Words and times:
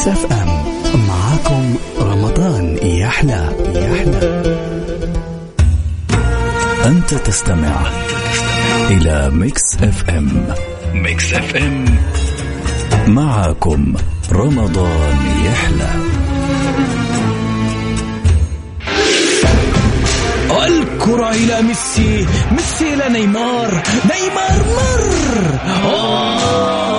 Mix 0.00 0.08
FM. 0.08 0.48
معاكم 1.08 1.74
رمضان. 2.00 2.78
يحلى 2.82 3.52
يحلى 3.74 4.42
أنت 6.86 7.14
تستمع 7.14 7.86
إلى 8.90 9.30
Mix 9.30 9.74
FM. 9.82 10.46
Mix 10.94 11.32
FM. 11.34 11.84
معاكم 13.06 13.94
رمضان. 14.32 15.16
يحلى 15.44 15.90
الكرة 20.66 21.30
إلى 21.30 21.62
ميسي. 21.62 22.26
ميسي 22.52 22.94
إلى 22.94 23.08
نيمار. 23.08 23.82
نيمار 24.04 24.64
مر. 24.76 25.58
أوه. 25.84 26.89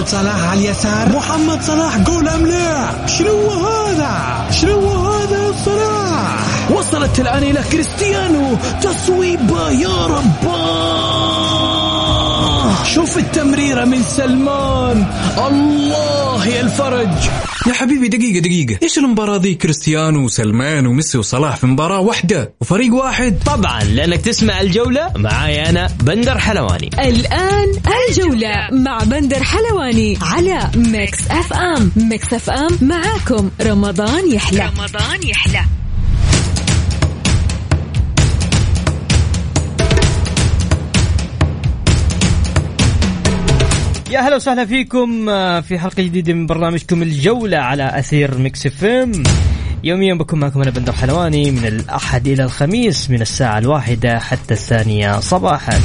محمد 0.00 0.08
صلاح 0.08 0.50
على 0.50 0.60
اليسار. 0.60 1.08
محمد 1.08 1.62
صلاح 1.62 1.98
جول 1.98 2.28
أم 2.28 2.46
لا 2.46 3.06
شنو 3.06 3.50
هذا؟ 3.50 4.46
شنو 4.50 4.88
هذا 4.88 5.52
صلاح؟ 5.64 6.70
وصلت 6.70 7.20
الآن 7.20 7.42
إلى 7.42 7.62
كريستيانو. 7.72 8.56
تصويبة 8.82 9.70
يا 9.70 10.06
رباه 10.06 11.89
شوف 12.94 13.18
التمريرة 13.18 13.84
من 13.84 14.02
سلمان. 14.02 15.06
الله 15.46 16.46
يا 16.46 16.60
الفرج. 16.60 17.30
يا 17.66 17.72
حبيبي 17.72 18.08
دقيقة 18.08 18.38
دقيقة. 18.38 18.78
إيش 18.82 18.98
المباراة 18.98 19.36
ذي؟ 19.36 19.54
كريستيانو 19.54 20.24
وسلمان 20.24 20.86
وميسي 20.86 21.18
وصلاح 21.18 21.56
في 21.56 21.66
مباراة 21.66 22.00
واحدة 22.00 22.54
وفريق 22.60 22.94
واحد. 22.94 23.38
طبعا 23.46 23.84
لأنك 23.84 24.20
تسمع 24.20 24.60
الجولة 24.60 25.12
معاي 25.16 25.68
أنا 25.68 25.88
بندر 26.02 26.38
حلواني. 26.38 26.90
الآن 26.98 27.72
الجولة 28.08 28.68
مع 28.72 28.98
بندر 28.98 29.42
حلواني 29.42 30.18
على 30.22 30.70
Mix 30.76 31.18
FM 31.30 31.92
Mix 31.96 32.34
FM 32.34 32.78
معاكم 32.82 33.50
رمضان 33.62 34.32
يحلى. 34.32 34.70
رمضان 34.78 35.28
يحلى. 35.28 35.79
يا 44.10 44.20
هلا 44.20 44.36
وسهلا 44.36 44.66
فيكم 44.66 45.28
آه، 45.28 45.60
في 45.60 45.78
حلقة 45.78 46.02
جديدة 46.02 46.32
من 46.32 46.46
برنامجكم 46.46 47.02
الجولة 47.02 47.58
على 47.58 47.98
أثير 47.98 48.38
Mix 48.38 48.66
FM. 48.66 49.22
يوميا 49.84 50.14
بكون 50.14 50.40
معكم 50.40 50.62
أنا 50.62 50.70
بندر 50.70 50.92
حلواني 50.92 51.50
من 51.50 51.66
الأحد 51.66 52.28
إلى 52.28 52.44
الخميس 52.44 53.10
من 53.10 53.20
الساعة 53.22 53.58
الواحدة 53.58 54.18
حتى 54.18 54.54
الثانية 54.54 55.20
صباحا. 55.20 55.80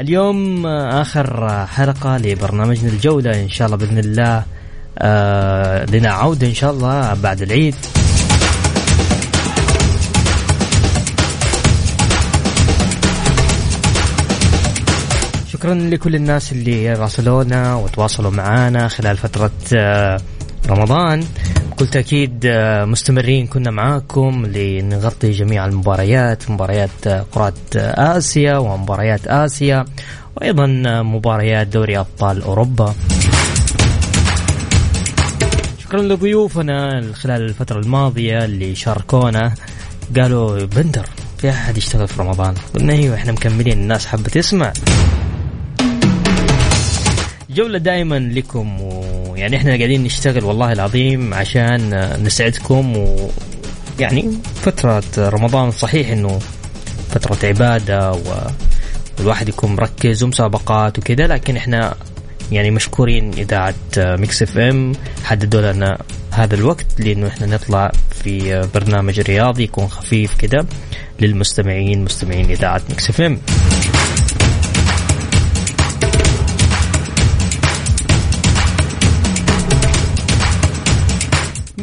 اليوم 0.00 0.66
آه، 0.66 1.02
آخر 1.02 1.66
حلقة 1.66 2.16
لبرنامجنا 2.16 2.90
الجولة 2.90 3.42
إن 3.42 3.48
شاء 3.48 3.66
الله 3.66 3.76
بإذن 3.76 3.98
الله 3.98 4.44
آه 4.98 5.84
لنا 5.84 6.10
عودة 6.10 6.46
إن 6.46 6.54
شاء 6.54 6.70
الله 6.70 7.14
بعد 7.14 7.42
العيد. 7.42 7.74
شكرا 15.64 15.74
لكل 15.74 16.14
الناس 16.14 16.52
اللي 16.52 16.92
راسلونا 16.92 17.74
وتواصلوا 17.74 18.30
معنا 18.30 18.88
خلال 18.88 19.16
فترة 19.16 19.50
آه، 19.76 20.20
رمضان. 20.68 21.24
بكل 21.70 21.86
تأكيد 21.86 22.42
آه، 22.46 22.84
مستمرين 22.84 23.46
كنا 23.46 23.70
معاكم 23.70 24.46
لنغطي 24.46 25.30
جميع 25.30 25.66
المباريات 25.66 26.50
مباريات 26.50 27.08
قرى 27.08 27.52
آه، 27.76 28.18
آسيا 28.18 28.58
ومباريات 28.58 29.26
آسيا 29.26 29.84
وأيضا 30.36 30.66
مباريات 31.02 31.66
دوري 31.66 31.98
أبطال 31.98 32.42
أوروبا. 32.42 32.94
شكرا 35.78 36.02
لضيوفنا 36.02 37.02
خلال 37.12 37.42
الفترة 37.42 37.80
الماضية 37.80 38.44
اللي 38.44 38.74
شاركونا. 38.74 39.54
قالوا 40.16 40.64
بندر 40.64 41.06
في 41.38 41.50
أحد 41.50 41.76
يشتغل 41.76 42.08
في 42.08 42.22
رمضان؟ 42.22 42.54
قلنا 42.74 42.92
أيوه 42.92 43.14
إحنا 43.14 43.32
مكملين. 43.32 43.78
الناس 43.78 44.06
حابة 44.06 44.28
تسمع. 44.28 44.72
جولة 47.54 47.78
دائما 47.78 48.18
لكم 48.18 48.80
ويعني 48.80 49.56
إحنا 49.56 49.76
قاعدين 49.76 50.04
نشتغل 50.04 50.44
والله 50.44 50.72
العظيم 50.72 51.34
عشان 51.34 52.10
نسعدكم 52.22 52.96
ويعني 52.96 54.30
فترة 54.54 55.02
رمضان 55.18 55.70
صحيح 55.70 56.10
إنه 56.10 56.38
فترة 57.10 57.48
عبادة. 57.48 58.20
والواحد 59.18 59.48
يكون 59.48 59.76
مركز 59.76 60.22
ومسابقات 60.22 60.98
وكذا 60.98 61.26
لكن 61.26 61.56
إحنا 61.56 61.94
يعني 62.52 62.70
مشكورين 62.70 63.32
إذاعة 63.32 63.74
Mix 63.96 64.42
FM 64.42 64.92
حددوا 65.24 65.72
لنا 65.72 65.98
هذا 66.30 66.54
الوقت 66.54 66.86
لإنه 66.98 67.28
إحنا 67.28 67.46
نطلع 67.46 67.92
في 68.22 68.62
برنامج 68.74 69.20
رياضي 69.20 69.62
يكون 69.62 69.88
خفيف 69.88 70.34
كده 70.34 70.66
للمستمعين 71.20 72.04
مستمعين 72.04 72.50
إذاعة 72.50 72.82
Mix 72.90 73.10
FM 73.10 73.38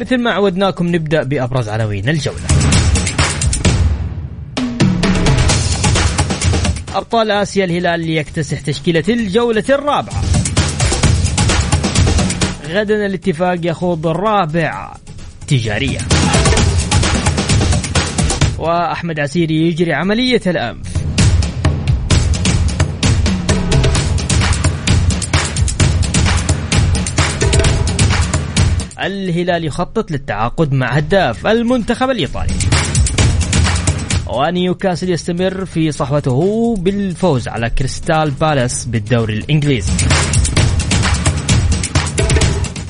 مثل 0.02 0.18
ما 0.18 0.32
عودناكم 0.32 0.88
نبدأ 0.88 1.24
بأبرز 1.24 1.70
عناوين 1.70 2.10
الجولة. 2.10 2.40
أبطال 6.96 7.32
آسيا 7.32 7.66
الهلال 7.66 8.10
يكتسح 8.10 8.60
تشكيلة 8.60 9.04
الجولة 9.10 9.64
الرابعة. 9.70 10.24
غدا 12.68 13.06
الاتفاق 13.06 13.60
يخوض 13.64 14.08
الرابع 14.08 14.94
تجارية. 15.48 16.00
وأحمد 18.60 19.20
عسيري 19.20 19.68
يجري 19.68 19.94
عملية 19.94 20.42
الأنف. 20.48 20.91
الهلال 29.06 29.66
يخطط 29.66 30.12
للتعاقد 30.12 30.74
مع 30.74 30.88
هداف 30.88 31.48
المنتخب 31.48 32.10
الإيطالي. 32.10 32.54
ونيوكاسل 34.28 35.10
يستمر 35.10 35.66
في 35.66 35.92
صحوته 35.92 36.76
بالفوز 36.80 37.48
على 37.48 37.70
كريستال 37.70 38.32
بالاس 38.32 38.86
بالدوري 38.86 39.38
الإنجليزي 39.38 39.92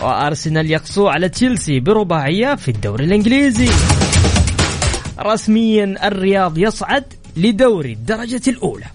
وأرسنال 0.03 0.72
يقسو 0.72 1.07
على 1.07 1.29
تشيلسي 1.29 1.79
برباعية 1.79 2.55
في 2.55 2.72
الدوري 2.72 3.05
الإنجليزي. 3.05 3.69
رسميا 5.19 6.07
الرياض 6.07 6.57
يصعد 6.57 7.03
لدوري 7.38 7.93
الدرجة 7.93 8.41
الأولى. 8.47 8.85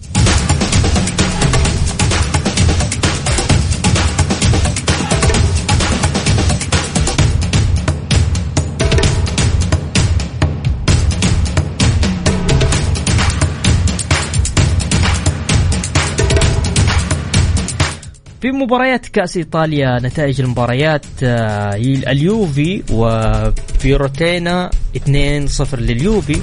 في 18.41 18.51
مباريات 18.51 19.05
كأس 19.05 19.37
إيطاليا 19.37 19.99
نتائج 20.03 20.41
المباريات 20.41 21.05
آه، 21.23 21.75
اليوفي 21.75 22.83
وفيورتينا 22.91 24.69
2-0 24.95 25.79
لليوفي. 25.79 26.41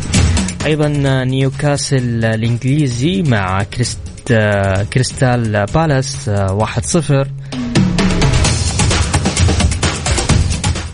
أيضا 0.67 1.03
آه، 1.07 1.25
نيوكاسل 1.25 2.25
الإنجليزي 2.25 3.23
مع 3.23 3.63
كريست 3.63 3.99
آه، 4.31 4.83
كريستال 4.83 5.67
بالاس 5.75 6.29
آه، 6.29 6.59
1-0 6.59 7.27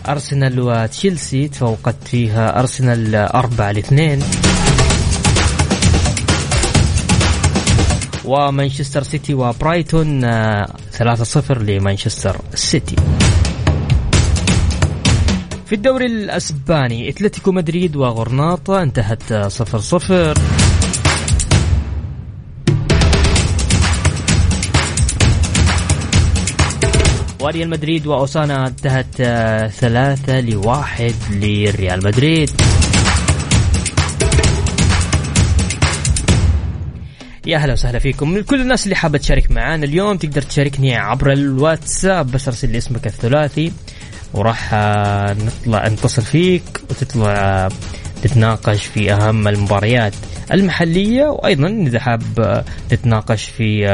أرسنال 0.09 0.59
وتشيلسي 0.59 1.47
تفوقت 1.47 1.95
فيها 2.05 2.59
أرسنال 2.59 3.15
4 3.15 3.71
2 3.71 4.19
ومانشستر 8.25 9.03
سيتي 9.03 9.33
وبرايتون 9.33 10.23
آه، 10.23 10.65
3-0 10.91 11.51
لمانشستر 11.51 12.37
سيتي. 12.53 12.95
في 15.65 15.75
الدوري 15.75 16.05
الأسباني 16.05 17.09
أتلتيكو 17.09 17.51
مدريد 17.51 17.95
وغرناطة 17.95 18.83
انتهت 18.83 19.31
آه، 19.31 19.47
0-0 19.47 20.37
وريال 27.41 27.69
مدريد 27.69 28.07
وأوسانا 28.07 28.67
انتهت 28.67 29.21
آه، 29.21 29.67
ثلاثة 29.67 30.41
لواحد 30.41 31.15
لريال 31.31 32.03
مدريد. 32.03 32.49
يا 37.51 37.57
أهلا 37.57 37.73
وسهلا 37.73 37.99
فيكم. 37.99 38.37
لكل 38.37 38.61
الناس 38.61 38.83
اللي 38.83 38.95
حابة 38.95 39.17
تشارك 39.17 39.51
معنا 39.51 39.85
اليوم 39.85 40.17
تقدر 40.17 40.41
تشاركني 40.41 40.95
عبر 40.95 41.31
الواتساب. 41.31 42.31
بس 42.31 42.47
ارسل 42.47 42.69
لي 42.69 42.77
اسمك 42.77 43.07
الثلاثي. 43.07 43.71
وراح 44.33 44.73
آه، 44.73 45.33
نطلع 45.33 45.87
نتصل 45.87 46.21
فيك 46.21 46.63
وتطلع 46.89 47.31
آه، 47.31 47.69
نتناقش 48.25 48.85
في 48.85 49.13
أهم 49.13 49.47
المباريات 49.47 50.13
المحلية. 50.51 51.25
وأيضا 51.25 51.67
إذا 51.67 51.99
حاب 51.99 52.39
آه، 52.39 52.63
نتناقش 52.93 53.43
في 53.43 53.85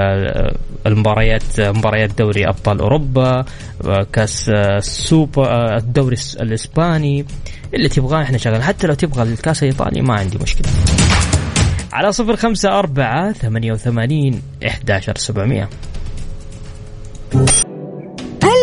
المباريات 0.86 1.60
مباريات 1.60 2.18
دوري 2.18 2.48
أبطال 2.48 2.80
أوروبا 2.80 3.46
كأس 4.14 4.50
السوبر 4.50 5.78
الدوري 5.78 6.18
الإسباني 6.42 7.26
اللي 7.74 7.90
تبغاه 7.90 8.22
إحنا 8.22 8.38
شغال 8.38 8.64
حتى 8.64 8.88
لو 8.88 8.94
تبغى 8.94 9.24
الكأس 9.24 9.64
الإيطالي 9.64 10.02
ما 10.02 10.14
عندي 10.14 10.38
مشكلة. 10.38 10.68
على 11.98 12.12
صفر 12.12 12.36
خمسة 12.36 12.80
أربعة 12.80 13.32
ثمانية 13.32 13.72
وثمانين 13.72 14.42
إحداشر 14.68 15.18
سبعمية. 15.18 15.70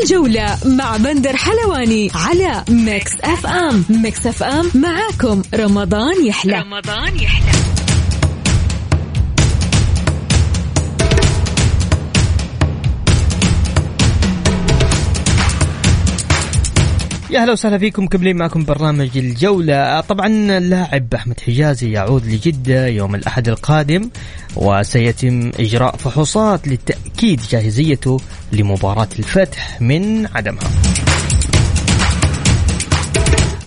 الجولة 0.02 0.58
مع 0.66 0.96
بندر 0.96 1.36
حلواني 1.36 2.10
على 2.14 2.64
Mix 2.68 3.12
FM. 3.24 3.84
Mix 3.90 4.26
FM 4.26 4.70
معاكم. 4.74 5.42
رمضان 5.54 6.26
يحلى. 6.26 6.58
رمضان 6.58 7.16
يحلى. 7.16 7.73
يا 17.34 17.42
أهلا 17.42 17.52
وسهلا 17.52 17.78
فيكم 17.78 18.06
كملين 18.06 18.36
معكم 18.36 18.64
برنامج 18.64 19.18
الجولة. 19.18 20.00
طبعا 20.00 20.26
اللاعب 20.26 21.14
أحمد 21.14 21.40
حجازي 21.40 21.90
يعود 21.92 22.26
لجدة 22.26 22.86
يوم 22.86 23.14
الأحد 23.14 23.48
القادم 23.48 24.10
وسيتم 24.56 25.50
إجراء 25.60 25.96
فحوصات 25.96 26.68
لتأكيد 26.68 27.40
جاهزيته 27.50 28.20
لمباراة 28.52 29.08
الفتح 29.18 29.80
من 29.80 30.26
عدمها. 30.26 30.70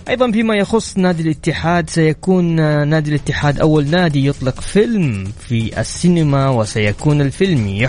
أيضا 0.08 0.30
فيما 0.30 0.54
يخص 0.56 0.98
نادي 0.98 1.22
الاتحاد 1.22 1.90
سيكون 1.90 2.44
نادي 2.88 3.10
الاتحاد 3.10 3.60
أول 3.60 3.86
نادي 3.86 4.26
يطلق 4.26 4.60
فيلم 4.60 5.32
في 5.48 5.80
السينما 5.80 6.48
وسيكون 6.48 7.20
الفيلم 7.20 7.88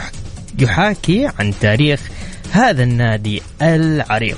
يحاكي 0.60 1.30
عن 1.40 1.54
تاريخ 1.62 2.02
هذا 2.52 2.84
النادي 2.84 3.42
العريق. 3.62 4.38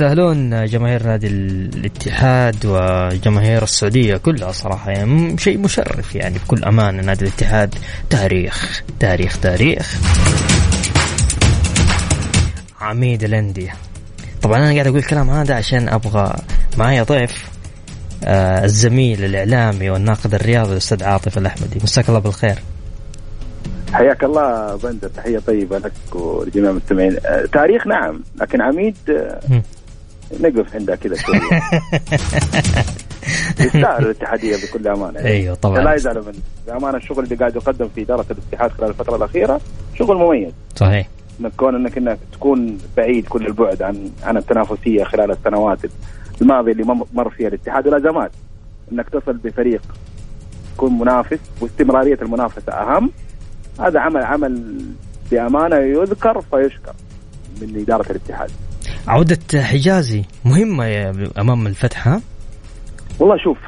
يستاهلون 0.00 0.66
جماهير 0.66 1.02
نادي 1.02 1.26
الاتحاد 1.26 2.56
وجماهير 2.66 3.62
السعودية 3.62 4.16
كلها 4.16 4.52
صراحة. 4.52 4.90
يعني 4.90 5.38
شيء 5.38 5.58
مشرف 5.58 6.14
يعني 6.14 6.38
بكل 6.38 6.64
أمانة 6.64 7.02
نادي 7.02 7.24
الاتحاد. 7.24 7.74
تاريخ 8.10 8.82
تاريخ 9.00 9.40
تاريخ. 9.40 10.00
عميد 12.80 13.24
الأندية. 13.24 13.72
طبعا 14.42 14.58
أنا 14.58 14.72
قاعد 14.72 14.86
أقول 14.86 14.98
الكلام 14.98 15.30
هذا 15.30 15.54
عشان 15.54 15.88
أبغى 15.88 16.34
معايا 16.78 17.02
ضيف 17.02 17.50
آه 18.24 18.64
الزميل 18.64 19.24
الإعلامي 19.24 19.90
والناقد 19.90 20.34
الرياضي 20.34 20.72
الأستاذ 20.72 21.04
عاطف 21.04 21.38
الأحمدي. 21.38 21.80
مساك 21.82 22.08
الله 22.08 22.20
بالخير. 22.20 22.58
حياك 23.92 24.24
الله 24.24 24.76
بندر 24.76 25.08
تحية 25.08 25.38
طيبة 25.38 25.78
لك 25.78 25.92
ولجميع 26.12 26.70
المستمعين. 26.70 27.16
آه 27.26 27.44
تاريخ 27.52 27.86
نعم 27.86 28.22
لكن 28.40 28.62
عميد 28.62 28.96
آه 29.10 29.62
نقف 30.40 30.74
عندها 30.74 30.96
كذا 30.96 31.16
شوية. 31.16 31.38
يستاهل 33.60 34.04
الاتحادية 34.04 34.56
بكل 34.56 34.88
أمانة. 34.88 35.18
يعني. 35.18 35.28
أيوه 35.30 35.54
طبعا. 35.54 35.80
لا 35.80 35.94
يزعلوا 35.94 36.24
من 36.24 36.32
بأمانة 36.66 36.96
الشغل 36.96 37.24
اللي 37.24 37.34
قاعد 37.34 37.56
يقدم 37.56 37.88
في 37.94 38.02
إدارة 38.02 38.26
الاتحاد 38.30 38.70
خلال 38.70 38.88
الفترة 38.88 39.16
الأخيرة 39.16 39.60
شغل 39.94 40.16
مميز. 40.16 40.52
صحيح. 40.76 41.08
انك 41.40 41.52
كون 41.56 41.74
إنك 41.74 41.98
إنك 41.98 42.18
تكون 42.32 42.78
بعيد 42.96 43.28
كل 43.28 43.46
البعد 43.46 43.82
عن 43.82 44.10
عن 44.22 44.36
التنافسية 44.36 45.04
خلال 45.04 45.30
السنوات 45.30 45.78
الماضية 46.42 46.72
اللي 46.72 46.84
مر 47.12 47.30
فيها 47.30 47.48
الاتحاد 47.48 47.86
والازمات 47.86 48.30
إنك 48.92 49.08
تصل 49.08 49.32
بفريق 49.32 49.82
يكون 50.74 50.98
منافس 50.98 51.38
واستمرارية 51.60 52.18
المنافسة 52.22 52.72
أهم. 52.72 53.10
هذا 53.80 54.00
عمل 54.00 54.22
عمل 54.22 54.80
بأمانة 55.30 55.76
يذكر 55.76 56.40
فيشكر 56.40 56.92
من 57.62 57.80
إدارة 57.80 58.10
الاتحاد. 58.10 58.50
عودة 59.08 59.62
حجازي 59.62 60.22
مهمة 60.44 61.10
أمام 61.38 61.66
الفتح 61.66 62.18
والله 63.18 63.36
شوف 63.36 63.58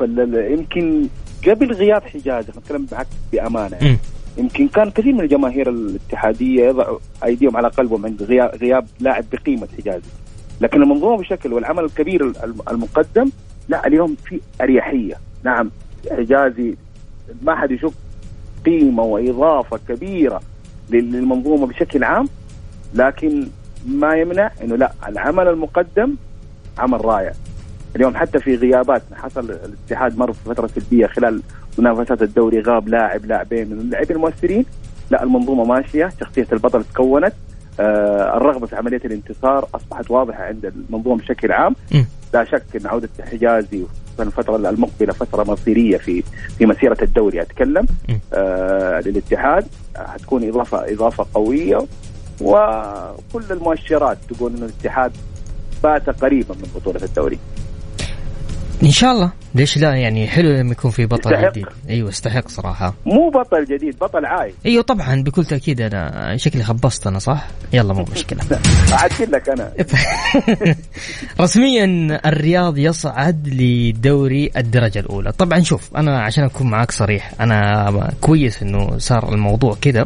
يمكن 0.50 1.08
قبل 1.48 1.72
غياب 1.72 2.02
حجازي 2.02 2.52
نتكلم 2.58 2.86
معك 2.92 3.06
بأمانة. 3.32 3.76
يعني. 3.76 3.98
يمكن 4.38 4.68
كان 4.68 4.90
كثير 4.90 5.12
من 5.12 5.20
الجماهير 5.20 5.70
الاتحادية 5.70 6.64
يضعوا 6.64 6.98
أيديهم 7.24 7.56
على 7.56 7.68
قلبهم 7.68 8.06
عند 8.06 8.22
غياب, 8.22 8.54
غياب 8.54 8.86
لاعب 9.00 9.24
بقيمة 9.32 9.68
حجازي. 9.78 10.10
لكن 10.60 10.82
المنظومة 10.82 11.16
بشكل 11.22 11.52
والعمل 11.52 11.84
الكبير 11.84 12.32
المقدم 12.70 13.30
لا 13.68 13.86
اليوم 13.86 14.16
في 14.24 14.40
أريحية. 14.60 15.14
نعم 15.44 15.70
حجازي 16.10 16.74
ما 17.42 17.56
حد 17.56 17.70
يشوف 17.70 17.94
قيمة 18.66 19.02
وإضافة 19.02 19.78
كبيرة 19.88 20.40
للمنظومة 20.90 21.66
بشكل 21.66 22.04
عام 22.04 22.28
لكن 22.94 23.46
ما 23.86 24.14
يمنع 24.14 24.50
إنه 24.62 24.76
لا 24.76 24.92
العمل 25.08 25.48
المقدم 25.48 26.14
عمل 26.78 27.04
رائع. 27.04 27.32
اليوم 27.96 28.16
حتى 28.16 28.38
في 28.38 28.56
غيابات 28.56 29.02
حصل 29.14 29.50
الاتحاد 29.50 30.18
مر 30.18 30.32
في 30.32 30.38
فترة 30.44 30.66
سلبية 30.66 31.06
خلال 31.06 31.42
منافسات 31.78 32.22
الدوري 32.22 32.60
غاب 32.60 32.88
لاعب 32.88 33.26
لاعبين. 33.26 33.70
من 33.70 33.80
اللاعبين 33.80 34.16
المؤثرين 34.16 34.64
لا 35.10 35.22
المنظومة 35.22 35.64
ماشية 35.64 36.12
شخصية 36.20 36.46
البطل 36.52 36.84
تكونت. 36.84 37.32
آه 37.80 38.36
الرغبة 38.36 38.66
في 38.66 38.76
عملية 38.76 39.00
الانتصار 39.04 39.68
أصبحت 39.74 40.10
واضحة 40.10 40.44
عند 40.44 40.64
المنظومة 40.66 41.16
بشكل 41.16 41.52
عام. 41.52 41.76
م. 41.94 42.02
لا 42.34 42.44
شك 42.44 42.62
إن 42.76 42.86
عودة 42.86 43.08
حجازي 43.30 43.84
في 44.16 44.22
الفترة 44.22 44.56
المقبلة 44.56 45.12
فترة 45.12 45.44
مصيرية 45.44 45.96
في 45.96 46.22
في 46.58 46.66
مسيرة 46.66 46.98
الدوري 47.02 47.42
أتكلم. 47.42 47.86
آه 48.34 49.00
للاتحاد. 49.00 49.66
حتكون 49.96 50.48
إضافة 50.48 50.92
إضافة 50.92 51.26
قوية. 51.34 51.78
وكل 52.42 53.44
المؤشرات 53.50 54.18
تقول 54.28 54.56
إنه 54.56 54.64
الاتحاد 54.66 55.12
بات 55.82 56.10
قريبا 56.10 56.54
من 56.54 56.68
بطولة 56.74 57.04
الدوري. 57.04 57.38
إن 58.82 58.90
شاء 58.90 59.12
الله. 59.12 59.32
ليش 59.54 59.78
لا؟ 59.78 59.94
يعني 59.94 60.26
حلو 60.28 60.50
لما 60.50 60.72
يكون 60.72 60.90
في 60.90 61.06
بطل 61.06 61.32
يستحق. 61.32 61.50
جديد. 61.50 61.66
أيوه 61.88 62.08
يستحق 62.08 62.48
صراحة. 62.48 62.94
مو 63.06 63.30
بطل 63.30 63.64
جديد 63.64 63.98
بطل 63.98 64.24
عايش. 64.24 64.54
أيوه 64.66 64.82
طبعا 64.82 65.22
بكل 65.22 65.44
تأكيد 65.44 65.80
أنا 65.80 66.36
شكلي 66.36 66.64
خبصت 66.64 67.06
أنا 67.06 67.18
صح؟ 67.18 67.46
يلا 67.72 67.94
مو 67.94 68.04
مشكلة. 68.12 68.40
أعدل 68.92 69.32
لك 69.32 69.48
أنا. 69.48 69.72
رسميا 71.40 71.84
الرياض 72.26 72.78
يصعد 72.78 73.48
لدوري 73.48 74.50
الدرجة 74.56 74.98
الأولى. 74.98 75.32
طبعا 75.32 75.60
شوف 75.60 75.96
أنا 75.96 76.22
عشان 76.22 76.44
أكون 76.44 76.70
معاك 76.70 76.90
صريح 76.90 77.32
أنا 77.40 78.12
كويس 78.20 78.62
إنه 78.62 78.98
صار 78.98 79.32
الموضوع 79.34 79.76
كذا 79.80 80.04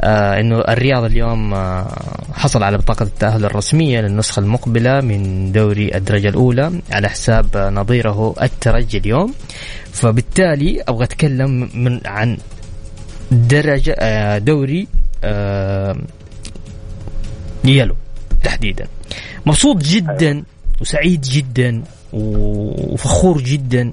آه 0.00 0.40
إنه 0.40 0.58
الرياض 0.58 1.04
اليوم 1.04 1.54
آه 1.54 1.88
حصل 2.34 2.62
على 2.62 2.78
بطاقة 2.78 3.02
التأهل 3.02 3.44
الرسمية 3.44 4.00
للنسخة 4.00 4.40
المقبلة 4.40 5.00
من 5.00 5.52
دوري 5.52 5.94
الدرجة 5.96 6.28
الأولى 6.28 6.80
على 6.92 7.08
حساب 7.08 7.56
نظيره 7.56 8.34
الترجي 8.42 8.98
اليوم. 8.98 9.34
فبالتالي 9.92 10.82
أبغى 10.88 11.04
أتكلم 11.04 11.70
من 11.74 12.00
عن 12.06 12.36
درجة 13.30 13.94
آه 13.98 14.38
دوري 14.38 14.88
آه 15.24 15.96
يلو 17.64 17.94
تحديدا. 18.44 18.86
مبسوط 19.46 19.76
جدا 19.76 20.42
وسعيد 20.80 21.20
جدا 21.20 21.82
وفخور 22.12 23.42
جدا 23.42 23.92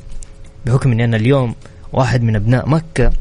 بحكم 0.66 0.92
إني 0.92 1.04
أنا 1.06 1.18
اليوم 1.18 1.56
واحد 1.94 2.22
من 2.24 2.36
أبناء 2.36 2.70
مكة. 2.70 3.12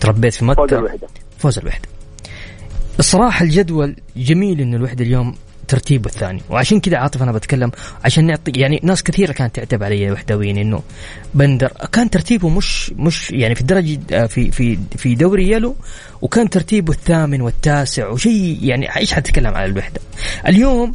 تربيت 0.00 0.34
في 0.34 0.44
مكة. 0.44 0.66
فوز 0.66 0.72
الوحدة. 0.74 1.08
فوز 1.38 1.58
الوحدة. 1.58 1.88
الصراحه 2.98 3.44
الجدول 3.44 3.96
جميل 4.16 4.60
انه 4.60 4.76
الوحدة 4.76 5.04
اليوم 5.04 5.34
ترتيبه 5.68 6.10
الثاني. 6.10 6.42
وعشان 6.50 6.80
كذا 6.80 6.96
عاطف 6.96 7.22
أنا 7.22 7.32
بتكلم 7.32 7.70
عشان 8.04 8.26
نعطي 8.26 8.50
يعني 8.50 8.80
ناس 8.82 9.02
كثيرة 9.02 9.32
كانت 9.32 9.56
تعتب 9.56 9.82
علي 9.82 10.10
وحدويين 10.10 10.58
إنه 10.58 10.82
بندر. 11.34 11.68
كان 11.92 12.10
ترتيبه 12.10 12.48
مش 12.48 12.90
مش 12.96 13.30
يعني 13.30 13.54
في 13.54 13.60
الدرجة 13.60 14.26
في 14.26 14.50
في 14.50 14.78
في 14.96 15.14
دوري 15.14 15.50
يلو 15.50 15.76
وكان 16.22 16.50
ترتيبه 16.50 16.92
الثامن 16.92 17.40
والتاسع 17.40 18.08
وشيء 18.08 18.58
يعني 18.62 18.96
إيش 18.96 19.12
حتكلم 19.12 19.54
على 19.54 19.66
الوحدة؟ 19.66 20.00
اليوم 20.48 20.94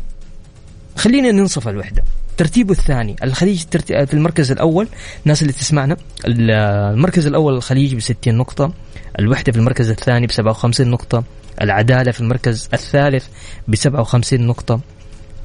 خلينا 0.95 1.31
ننصف 1.31 1.67
الوحدة. 1.67 2.03
ترتيبه 2.37 2.71
الثاني 2.71 3.15
الخليج 3.23 3.63
في 3.87 4.13
المركز 4.13 4.51
الأول 4.51 4.87
الناس 5.23 5.41
اللي 5.41 5.53
تسمعنا 5.53 5.97
المركز 6.27 7.27
الأول 7.27 7.53
الخليج 7.53 7.95
ب 7.95 7.99
60 7.99 8.35
نقطة 8.37 8.73
الوحدة 9.19 9.51
في 9.51 9.57
المركز 9.57 9.89
الثاني 9.89 10.27
ب 10.27 10.31
57 10.31 10.87
نقطة 10.87 11.23
العدالة 11.61 12.11
في 12.11 12.21
المركز 12.21 12.69
الثالث 12.73 13.27
ب 13.67 13.75
57 13.75 14.47
نقطة. 14.47 14.79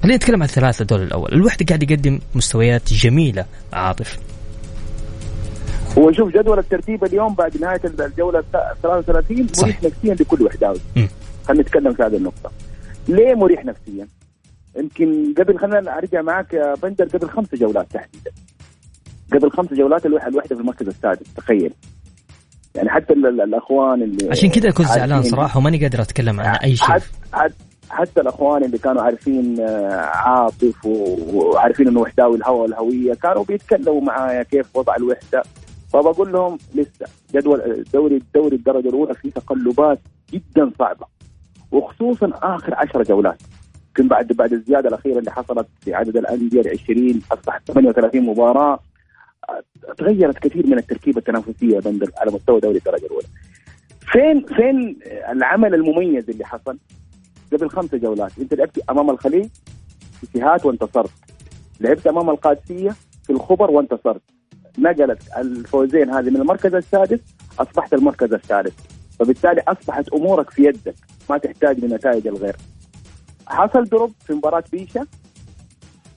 خلينا 0.03 0.17
نتكلم 0.17 0.43
عن 0.43 0.49
الثلاثة 0.49 0.85
دول 0.85 1.03
الأول. 1.03 1.33
الوحدة 1.33 1.67
قاعد 1.69 1.91
يقدم 1.91 2.19
مستويات 2.35 2.93
جميلة 2.93 3.45
عاطف. 3.73 4.19
هو 5.99 6.13
شوف 6.13 6.29
جدول 6.29 6.59
الترتيب 6.59 7.05
اليوم 7.05 7.35
بعد 7.35 7.61
نهاية 7.61 7.81
الجولة 7.85 8.43
33 8.83 9.47
مريح 9.63 9.83
نفسيا 9.83 10.15
لكل 10.15 10.43
وحداوي 10.43 10.81
خلينا 11.49 11.63
نتكلم 11.63 11.95
في 11.95 12.03
هذه 12.03 12.17
النقطة. 12.17 12.51
ليه 13.09 13.35
مريح 13.35 13.65
نفسيا؟ 13.65 14.09
يمكن 14.79 15.35
قبل 15.39 15.59
خلينا 15.59 15.99
أرجع 15.99 16.23
معك 16.23 16.55
يا 16.55 16.75
بندر 16.75 17.05
قبل 17.05 17.29
خمس 17.29 17.55
جولات 17.55 17.87
تحديدا. 17.93 18.31
قبل 19.33 19.51
خمس 19.51 19.73
جولات 19.73 20.07
الوحدة 20.07 20.41
في 20.43 20.53
المركز 20.53 20.89
السادس 20.89 21.35
تخيل. 21.35 21.73
يعني 22.75 22.91
حتى 22.91 23.13
الأخوان 23.13 24.03
اللي 24.03 24.31
عشان 24.31 24.51
كذا 24.51 24.71
كنت 24.71 24.87
زعلان 24.87 25.23
صراحة 25.23 25.59
وماني 25.59 25.79
قادر 25.79 26.03
أتكلم 26.03 26.41
عن 26.41 26.57
أي 26.57 26.77
شيء. 26.77 26.99
حتى 27.91 28.21
الأخوان 28.21 28.65
اللي 28.65 28.79
كانوا 28.79 29.03
عارفين 29.03 29.61
آه، 29.61 30.01
عاطف 30.01 30.87
وعارفين 30.87 31.89
إنه 31.89 32.01
وحداوي 32.01 32.37
الهوى 32.37 32.61
والهويه 32.61 33.15
كانوا 33.15 33.45
بيتكلموا 33.45 34.01
معايا 34.01 34.43
كيف 34.43 34.77
وضع 34.77 34.97
الوحدة. 34.97 35.43
فبقول 35.93 36.33
لهم 36.33 36.59
لسه 36.75 37.07
جدول 37.35 37.61
الدوري 37.61 38.17
الدوري 38.17 38.57
الدرجة 38.57 38.89
الأولى 38.89 39.15
فيه 39.15 39.31
تقلبات 39.31 39.99
جدا 40.33 40.71
صعبة 40.79 41.07
وخصوصا 41.73 42.31
آخر 42.43 42.75
10 42.75 43.03
جولات. 43.03 43.43
يمكن 43.99 44.09
بعد 44.09 44.33
بعد 44.33 44.53
الزيادة 44.53 44.89
الأخيرة 44.89 45.19
اللي 45.19 45.31
حصلت 45.31 45.67
في 45.81 45.95
عدد 45.95 46.17
الانديه 46.17 46.63
ل 46.63 46.69
20 46.69 47.21
أصبحت 47.33 47.71
38 47.71 48.21
مباراة 48.21 48.79
تغيرت 49.99 50.39
كثير 50.39 50.67
من 50.67 50.79
التركيبة 50.79 51.19
التنافسية 51.19 51.81
على 52.19 52.33
مستوى 52.33 52.61
دوري 52.61 52.79
الدرجة 52.79 53.07
الأولى. 53.07 53.27
فين 54.01 54.47
فين 54.57 54.99
العمل 55.29 55.75
المميز 55.75 56.31
اللي 56.31 56.45
حصل؟ 56.45 56.79
قبل 57.53 57.71
خمس 57.71 57.95
جولات 57.95 58.33
أنت 58.39 58.55
لعبت 58.55 58.79
أمام 58.91 59.11
الخليج 59.11 59.49
في 60.21 60.27
سيهات 60.33 60.67
وانتصرت. 60.67 61.11
لعبت 61.81 62.07
أمام 62.07 62.31
القادسية 62.31 62.95
في 63.27 63.31
الخبر 63.31 63.71
وانتصرت. 63.71 64.23
نقلت 64.79 65.23
الفوزين 65.37 66.11
هذه 66.11 66.31
من 66.31 66.37
المركز 66.37 66.75
السادس 66.75 67.21
أصبحت 67.59 67.95
المركز 67.95 68.33
الثالث. 68.35 68.75
فبالتالي 69.19 69.63
أصبحت 69.69 70.09
أمورك 70.09 70.51
في 70.51 70.65
يدك 70.65 70.95
ما 71.31 71.39
تحتاج 71.39 71.85
لنتائج 71.85 72.27
الغير. 72.27 72.57
حصل 73.49 73.85
دروب 73.85 74.13
في 74.27 74.33
مباراة 74.33 74.65
بيشا. 74.73 75.07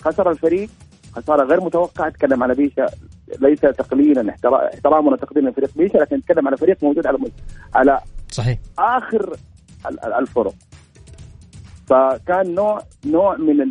خسر 0.01 0.31
الفريق 0.31 0.69
خسارة 1.15 1.43
غير 1.43 1.61
متوقعة 1.61 2.07
اتكلم 2.07 2.43
على 2.43 2.55
بيشا. 2.55 2.85
ليس 3.39 3.59
تقليلا 3.59 4.35
احتراما 4.73 5.11
وتقديرا 5.11 5.49
لفريق 5.49 5.69
بيشا 5.75 5.97
لكن 5.97 6.15
نتكلم 6.15 6.47
على 6.47 6.57
فريق 6.57 6.83
موجود 6.83 7.07
على 7.07 7.17
على 7.75 7.99
صحيح. 8.31 8.59
آخر 8.79 9.35
الفرق. 10.19 10.53
فكان 11.87 12.55
نوع 12.55 12.81
نوع 13.05 13.37
من 13.37 13.69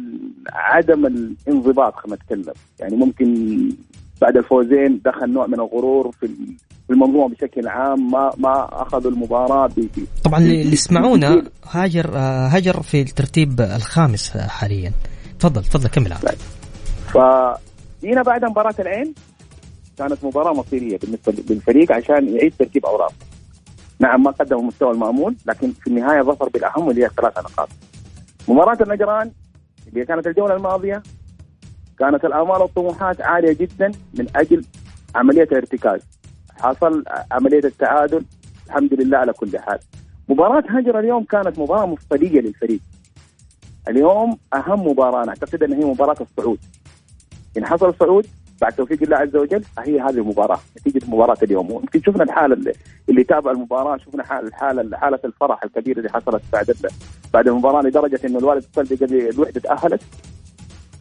عدم 0.52 1.06
الانضباط 1.06 1.94
خلينا 1.94 2.16
نتكلم. 2.16 2.54
يعني 2.80 2.96
ممكن 2.96 3.68
بعد 4.20 4.36
الفوزين 4.36 5.00
دخل 5.04 5.32
نوع 5.32 5.46
من 5.46 5.54
الغرور 5.54 6.12
في 6.12 6.26
المنظومه 6.90 7.28
بشكل 7.28 7.68
عام 7.68 8.10
ما 8.10 8.32
ما 8.38 8.82
أخذوا 8.82 9.10
المباراة 9.10 9.66
ب 9.66 9.88
طبعا 10.24 10.38
اللي 10.38 10.72
يسمعونا 10.72 11.42
هاجر 11.70 12.16
آه، 12.16 12.48
هاجر 12.48 12.82
في 12.82 13.00
الترتيب 13.02 13.60
الخامس 13.60 14.36
حاليا. 14.36 14.92
تفضل 15.40 15.64
تفضل 15.64 15.88
كمل 15.88 16.12
عبد 16.12 16.36
فجينا 17.06 18.22
بعد 18.22 18.44
مباراة 18.44 18.74
العين. 18.78 19.14
كانت 19.98 20.24
مباراة 20.24 20.52
مصيرية 20.52 20.98
بالنسبة 20.98 21.32
للفريق 21.50 21.92
عشان 21.92 22.28
يعيد 22.36 22.52
ترتيب 22.58 22.86
أوراق. 22.86 23.12
نعم 24.00 24.22
ما 24.22 24.30
قدم 24.30 24.58
المستوى 24.58 24.90
المأمول 24.90 25.36
لكن 25.46 25.72
في 25.72 25.86
النهاية 25.86 26.22
ظفر 26.22 26.48
بالأهم 26.48 26.86
واللي 26.86 27.04
هي 27.04 27.10
ثلاث 27.16 27.38
نقاط. 27.38 27.68
مباراة 28.48 28.78
النجران 28.82 29.30
اللي 29.88 30.04
كانت 30.04 30.26
الجولة 30.26 30.54
الماضية 30.56 31.02
كانت 31.98 32.24
الآمال 32.24 32.60
والطموحات 32.62 33.20
عالية 33.20 33.52
جدا 33.52 33.92
من 34.14 34.26
أجل 34.36 34.64
عملية 35.14 35.42
الارتكاز. 35.42 36.00
حصل 36.60 37.04
عملية 37.30 37.64
التعادل 37.64 38.24
الحمد 38.66 38.94
لله 38.94 39.18
على 39.18 39.32
كل 39.32 39.58
حال. 39.58 39.78
مباراة 40.28 40.64
هجر 40.68 40.98
اليوم 40.98 41.24
كانت 41.24 41.58
مباراة 41.58 41.86
مفصلية 41.86 42.40
للفريق. 42.40 42.80
اليوم 43.88 44.38
أهم 44.54 44.88
مباراة 44.88 45.22
أنا 45.22 45.28
أعتقد 45.28 45.62
أن 45.62 45.72
هي 45.72 45.84
مباراة 45.84 46.16
الصعود. 46.20 46.58
إن 47.58 47.66
حصل 47.66 47.94
صعود 48.00 48.26
بعد 48.60 48.72
توفيق 48.72 49.02
الله 49.02 49.16
عز 49.16 49.36
وجل 49.36 49.64
هي 49.78 50.00
هذه 50.00 50.10
المباراة 50.10 50.58
نتيجة 50.78 51.06
مباراة 51.06 51.36
اليوم. 51.42 51.70
يمكن 51.70 52.02
شفنا 52.02 52.24
الحالة 52.24 52.54
اللي, 52.54 52.72
اللي 53.08 53.24
تابع 53.24 53.50
المباراة 53.50 53.96
شفنا 53.96 54.40
الحالة 54.40 54.96
حالة 54.96 55.18
الفرح 55.24 55.64
الكبير 55.64 55.98
اللي 55.98 56.08
حصلت 56.10 56.42
بعد 56.52 56.76
بعد 57.34 57.48
المباراة 57.48 57.82
لدرجة 57.82 58.20
إنه 58.24 58.38
الوالد 58.38 58.64
اتصل 58.64 59.06
بي 59.06 59.28
الوحدة 59.30 59.60
تأهلت. 59.60 60.02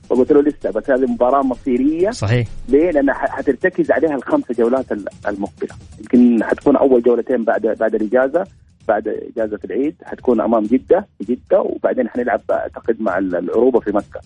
فقلت 0.10 0.32
له 0.32 0.42
لسه 0.42 0.72
بس 0.72 0.90
هذه 0.90 1.06
مباراة 1.06 1.42
مصيرية. 1.42 2.12
صحيح. 2.12 2.48
ليه؟ 2.70 2.92
لأنها 2.92 3.14
حترتكز 3.14 3.92
عليها 3.92 4.16
الخمس 4.16 4.52
جولات 4.52 4.86
المقبلة. 5.28 5.76
يمكن 6.00 6.44
حتكون 6.44 6.76
أول 6.76 7.02
جولتين 7.02 7.44
بعد 7.44 7.62
بعد 7.80 7.96
الإجازة 7.96 8.44
بعد 8.88 9.08
إجازة 9.08 9.60
العيد 9.66 9.96
حتكون 10.04 10.42
أمام 10.42 10.64
جدة 10.64 11.08
في 11.18 11.34
جدة 11.34 11.62
وبعدين 11.62 12.10
حنلعب 12.10 12.42
أعتقد 12.52 13.02
مع 13.02 13.18
العروبة 13.18 13.80
في 13.80 13.92
مكة. 13.92 14.22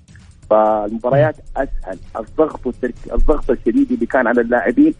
فالمباريات 0.49 1.35
أسهل. 1.57 1.97
الضغط 2.19 2.65
والترك... 2.65 2.95
الضغط 3.13 3.51
الشديد 3.51 3.91
اللي 3.91 4.05
كان 4.05 4.27
على 4.27 4.41
اللاعبين 4.41 4.93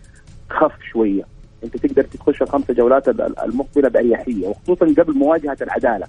خف 0.49 0.71
شوية. 0.91 1.23
أنت 1.63 1.77
تقدر 1.77 2.03
تخش 2.03 2.41
الخمسة 2.41 2.73
جولات 2.73 3.09
المقبلة 3.43 3.89
بأريحية 3.89 4.47
وخصوصا 4.47 4.85
قبل 4.85 5.17
مواجهة 5.17 5.57
العدالة. 5.61 6.07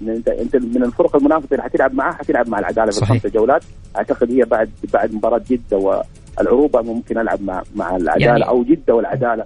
إن 0.00 0.08
انت 0.10 0.28
أنت 0.28 0.56
من 0.56 0.84
الفرق 0.84 1.16
المنافسة 1.16 1.48
اللي 1.52 1.62
حتلعب 1.62 1.94
معها 1.94 2.12
حتلعب 2.12 2.48
مع 2.48 2.58
العدالة 2.58 2.90
في 2.90 2.98
الخمسه 2.98 3.28
جولات. 3.28 3.64
أعتقد 3.96 4.30
هي 4.30 4.42
بعد 4.44 4.70
بعد 4.92 5.14
مباراة 5.14 5.42
جدة 5.50 6.04
والعروبة 6.38 6.82
ممكن 6.82 7.18
ألعب 7.18 7.42
مع 7.42 7.62
مع 7.74 7.96
العدالة 7.96 8.26
يعني 8.26 8.48
أو 8.48 8.64
جدة 8.64 8.94
والعدالة. 8.94 9.44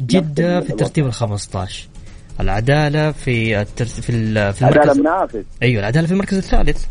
جدة 0.00 0.60
في 0.60 0.70
الترتيب 0.70 1.06
ال 1.06 1.12
15 1.12 1.88
العدالة 2.40 3.12
في 3.12 3.60
الترتيب 3.60 4.04
في, 4.04 4.12
في 4.52 4.62
المركز 4.62 4.62
العداله 4.62 5.00
منافس. 5.00 5.44
أيوه 5.62 5.80
العدالة 5.80 6.06
في 6.06 6.12
المركز 6.12 6.36
الثالث. 6.36 6.84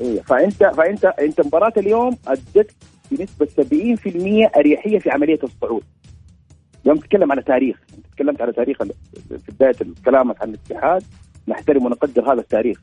إيه 0.00 0.22
فانت 0.22 0.64
فانت 0.64 1.04
أنت 1.04 1.46
مباراة 1.46 1.72
اليوم 1.76 2.16
ادت 2.26 2.70
بنسبة 3.10 3.46
70% 3.46 4.56
أريحية 4.56 4.98
في 4.98 5.10
عملية 5.10 5.38
الصعود. 5.44 5.82
اليوم 6.84 6.98
تتكلم 6.98 7.32
على 7.32 7.42
تاريخ، 7.42 7.76
تكلمت 8.16 8.42
على 8.42 8.52
تاريخ 8.52 8.78
في 9.28 9.52
بداية 9.52 9.72
كلامك 10.04 10.42
عن 10.42 10.48
الاتحاد. 10.48 11.02
نحترم 11.48 11.86
ونقدر 11.86 12.32
هذا 12.32 12.40
التاريخ. 12.40 12.78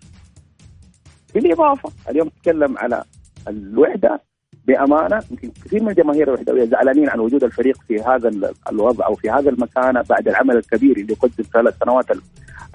بالإضافة 1.34 1.92
اليوم 2.10 2.30
تتكلم 2.30 2.78
على 2.78 3.04
الوحدة 3.48 4.22
بأمانة 4.68 5.24
يمكن 5.32 5.52
كثير 5.66 5.84
من 5.84 5.90
الجماهير 5.90 6.28
الوحدويه 6.28 6.66
زعلانين 6.66 7.10
عن 7.10 7.20
وجود 7.20 7.44
الفريق 7.44 7.78
في 7.88 8.02
هذا 8.02 8.54
الوضع 8.72 9.06
أو 9.06 9.16
في 9.16 9.30
هذا 9.30 9.50
المكان 9.50 10.02
بعد 10.02 10.28
العمل 10.28 10.58
الكبير 10.58 10.98
اللي 10.98 11.14
قدم 11.14 11.44
خلال 11.54 11.68
السنوات 11.68 12.06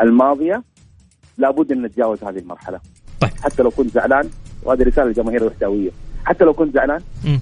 الماضية 0.00 0.62
لابد 1.38 1.73
أن 1.73 1.83
نتجاوز 1.83 2.25
هذه 2.25 2.38
المرحلة. 2.38 2.81
طيب. 3.21 3.31
حتى 3.43 3.62
لو 3.62 3.71
كنت 3.71 3.91
زعلان 3.91 4.31
وهذه 4.62 4.83
رسالة 4.83 5.07
للجماهير 5.07 5.43
الوحداويه 5.43 5.91
حتى 6.25 6.45
لو 6.45 6.53
كنت 6.53 6.75
زعلان 6.75 7.00
م. 7.25 7.38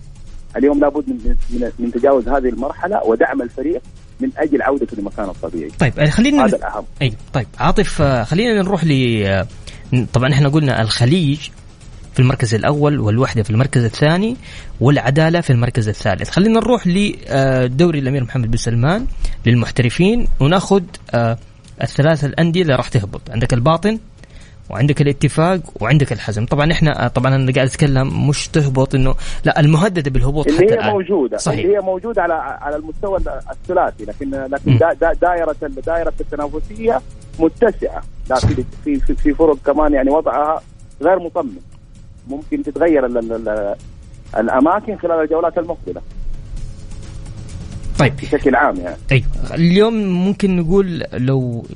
اليوم 0.56 0.80
لابد 0.80 1.08
من, 1.08 1.36
من 1.50 1.72
من 1.78 1.92
تجاوز 1.92 2.28
هذه 2.28 2.48
المرحلة 2.48 3.06
ودعم 3.06 3.42
الفريق 3.42 3.82
من 4.22 4.30
أجل 4.36 4.62
عودته 4.62 4.96
لمكانه 4.96 5.30
الطبيعي. 5.30 5.70
طيب 5.78 5.98
آه، 5.98 6.10
خلينا 6.10 6.44
هذا 6.44 6.56
الأهم. 6.56 6.84
أي 7.02 7.12
طيب 7.32 7.46
عاطف 7.58 8.02
آه، 8.02 8.24
خلينا 8.24 8.62
نروح 8.62 8.84
ل 8.84 9.22
آه، 9.26 9.46
طبعا 10.12 10.32
إحنا 10.32 10.48
قلنا 10.48 10.82
الخليج 10.82 11.38
في 12.14 12.20
المركز 12.20 12.54
الأول 12.54 13.00
والوحدة 13.00 13.42
في 13.42 13.50
المركز 13.50 13.84
الثاني 13.84 14.36
والعدالة 14.80 15.40
في 15.40 15.50
المركز 15.50 15.88
الثالث 15.88 16.30
خلينا 16.30 16.60
نروح 16.60 16.86
لدوري 16.86 17.98
الأمير 17.98 18.24
محمد 18.24 18.50
بن 18.50 18.56
سلمان 18.56 19.06
للمحترفين 19.46 20.26
وناخذ 20.40 20.82
الثلاث 21.82 22.24
الأندية 22.24 22.62
اللي 22.62 22.74
راح 22.74 22.88
تهبط 22.88 23.30
عندك 23.30 23.54
الباطن 23.54 23.98
وعندك 24.70 25.00
الاتفاق 25.02 25.60
وعندك 25.80 26.12
الحزم. 26.12 26.46
طبعا 26.46 26.72
إحنا 26.72 27.08
طبعا 27.08 27.34
أنا 27.34 27.52
قاعد 27.52 27.66
أتكلم 27.66 28.28
مش 28.28 28.48
تهبط 28.48 28.94
إنه 28.94 29.14
لا 29.44 29.60
المهددة 29.60 30.10
بالهبوط 30.10 30.46
اللي 30.46 30.58
حتى 30.58 30.74
هي 30.74 30.78
الآن. 30.78 30.90
موجودة 30.90 31.36
صحيح. 31.36 31.58
اللي 31.58 31.76
هي 31.76 31.80
موجودة 31.80 32.22
على 32.22 32.34
على 32.34 32.76
المستوى 32.76 33.18
الثلاثي 33.50 34.04
لكن 34.04 34.30
لكن 34.30 34.78
دا 34.78 34.92
دا 34.92 35.12
دائرة 35.12 35.56
دائرة 35.86 36.12
التنافسية 36.20 37.00
متسعة. 37.38 38.02
لكن 38.30 38.64
في 38.84 39.00
في, 39.00 39.14
في 39.14 39.34
فرق 39.34 39.56
كمان 39.66 39.92
يعني 39.92 40.10
وضعها 40.10 40.62
غير 41.02 41.18
مطمن. 41.18 41.58
ممكن 42.28 42.62
تتغير 42.62 43.06
ال 43.06 43.18
ال 43.48 43.74
الأماكن 44.38 44.96
خلال 44.96 45.22
الجولات 45.22 45.58
المقبلة. 45.58 46.00
طيب. 47.98 48.12
بشكل 48.16 48.54
عام 48.54 48.76
يعني. 48.76 48.96
طيب. 49.10 49.24
اليوم 49.54 49.94
ممكن 50.26 50.56
نقول 50.56 51.04
لو 51.12 51.66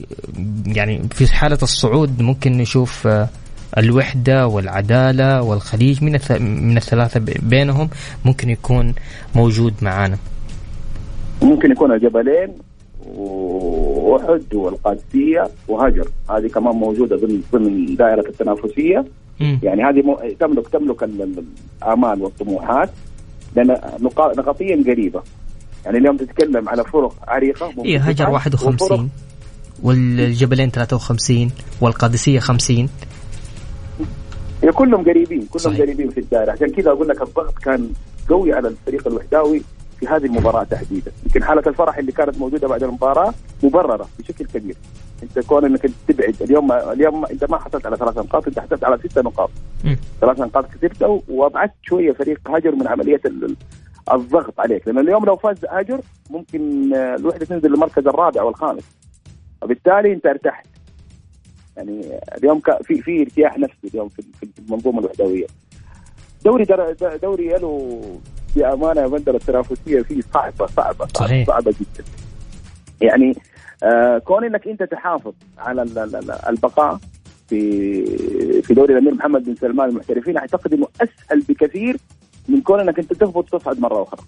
يعني 0.66 1.02
في 1.10 1.32
حالة 1.32 1.58
الصعود 1.62 2.22
ممكن 2.22 2.52
نشوف 2.52 3.06
آه، 3.06 3.28
الوحدة 3.78 4.46
والعدالة 4.46 5.42
والخليج 5.42 6.04
من 6.04 6.18
من 6.40 6.76
الثلاثة 6.76 7.20
بينهم 7.42 7.88
ممكن 8.24 8.50
يكون 8.50 8.94
موجود 9.34 9.74
معانا. 9.82 10.18
ممكن 11.42 11.70
يكون 11.70 11.92
الجبلين 11.92 12.48
وأحد 13.06 14.54
والقادسية 14.54 15.48
وهجر. 15.68 16.08
هذه 16.30 16.46
كمان 16.46 16.74
موجودة 16.74 17.16
ضمن 17.16 17.42
ضمن 17.52 17.96
دائرة 17.96 18.28
التنافسية. 18.28 19.04
يعني 19.62 19.82
هذه 19.82 20.02
م... 20.02 20.16
تملك 20.40 20.68
تملك 20.68 21.02
الآمال 21.02 22.22
والطموحات. 22.22 22.90
لأن 23.56 23.78
نقطيا 24.38 24.84
قريبة. 24.86 25.22
يعني 25.86 25.98
اليوم 25.98 26.16
تتكلم 26.16 26.68
على 26.68 26.84
فرق 26.84 27.14
عريقة 27.28 27.72
اي 27.84 27.98
هجر 27.98 28.30
51 28.30 29.10
والجبلين 29.82 30.70
53 30.70 31.50
والقادسية 31.80 32.38
50 32.38 32.88
هي 34.62 34.72
كلهم 34.72 35.04
قريبين 35.04 35.46
كلهم 35.46 35.58
صحيح. 35.58 35.80
قريبين 35.80 36.10
في 36.10 36.20
الدائره 36.20 36.52
عشان 36.52 36.68
كذا 36.70 36.90
أقول 36.90 37.08
لك 37.08 37.22
الضغط 37.22 37.58
كان 37.58 37.90
قوي 38.28 38.52
على 38.52 38.68
الفريق 38.68 39.06
الوحداوي 39.06 39.62
في 40.00 40.06
هذه 40.06 40.24
المباراة 40.24 40.64
تحديدا. 40.64 41.12
يمكن 41.26 41.44
حالة 41.44 41.62
الفرح 41.66 41.98
اللي 41.98 42.12
كانت 42.12 42.38
موجودة 42.38 42.68
بعد 42.68 42.82
المباراة 42.82 43.34
مبررة 43.62 44.08
بشكل 44.18 44.44
كبير. 44.44 44.76
أنت 45.22 45.38
كون 45.38 45.64
أنك 45.64 45.90
تبعد 46.08 46.34
اليوم 46.40 46.72
اليوم 46.72 47.26
أنت 47.26 47.50
ما 47.50 47.58
حصلت 47.58 47.86
على 47.86 47.96
ثلاث 47.96 48.18
نقاط 48.18 48.46
أنت 48.46 48.58
حصلت 48.58 48.84
على 48.84 48.98
ست 48.98 49.18
نقاط. 49.18 49.50
ثلاث 50.20 50.40
نقاط 50.40 50.66
كسبتها 50.66 51.20
وابعدت 51.28 51.72
شوية 51.82 52.12
فريق 52.12 52.40
هجر 52.46 52.74
من 52.74 52.86
عملية 52.88 53.20
الضغط 54.12 54.60
عليك. 54.60 54.88
لأن 54.88 54.98
اليوم 54.98 55.24
لو 55.24 55.36
فاز 55.36 55.64
هجر 55.68 56.00
ممكن 56.30 56.94
الوحدة 56.94 57.46
تنزل 57.46 57.70
للمركز 57.70 58.06
الرابع 58.06 58.42
والخامس. 58.42 58.84
وبالتالي 59.62 60.12
أنت 60.12 60.26
ارتحت. 60.26 60.66
يعني 61.76 62.20
اليوم 62.38 62.60
في 62.82 63.02
في 63.02 63.22
ارتياح 63.22 63.58
نفسي 63.58 63.88
اليوم 63.94 64.08
في 64.08 64.48
المنظومة 64.58 64.98
الوحدوية. 64.98 65.46
دوري 66.44 66.64
دوري 67.22 67.48
له 67.48 68.00
بأمانة 68.56 69.00
يا 69.00 69.06
بندر 69.06 69.34
التنافسية 69.34 70.02
فيه 70.02 70.20
صعبة 70.34 70.66
صعبة 70.66 71.06
صعبة, 71.14 71.44
صعبة 71.44 71.74
جدا. 71.80 72.04
يعني 73.00 73.36
آه 73.82 74.18
كون 74.18 74.44
إنك 74.44 74.68
أنت 74.68 74.82
تحافظ 74.82 75.32
على 75.58 75.82
البقاء 76.48 76.98
في 77.48 78.62
في 78.62 78.74
دوري 78.74 78.92
الأمير 78.92 79.14
محمد 79.14 79.44
بن 79.44 79.54
سلمان 79.54 79.88
المحترفين 79.88 80.36
أعتقد 80.36 80.74
إنه 80.74 80.86
أسهل 81.00 81.42
بكثير 81.48 81.96
من 82.48 82.60
كون 82.60 82.80
انك 82.80 82.98
انت 82.98 83.12
تهبط 83.12 83.48
تصعد 83.48 83.80
مرة 83.80 84.02
أخرى. 84.02 84.20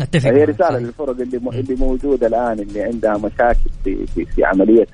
أتفق 0.00 0.30
هي 0.30 0.44
رسالة 0.44 0.78
للفرق 0.78 1.20
اللي 1.20 1.36
اللي 1.36 1.74
موجودة 1.74 2.26
الآن 2.26 2.58
اللي 2.60 2.82
عندها 2.82 3.18
مشاكل 3.18 3.70
في 3.84 4.06
في, 4.06 4.24
في 4.24 4.44
عملية 4.44 4.86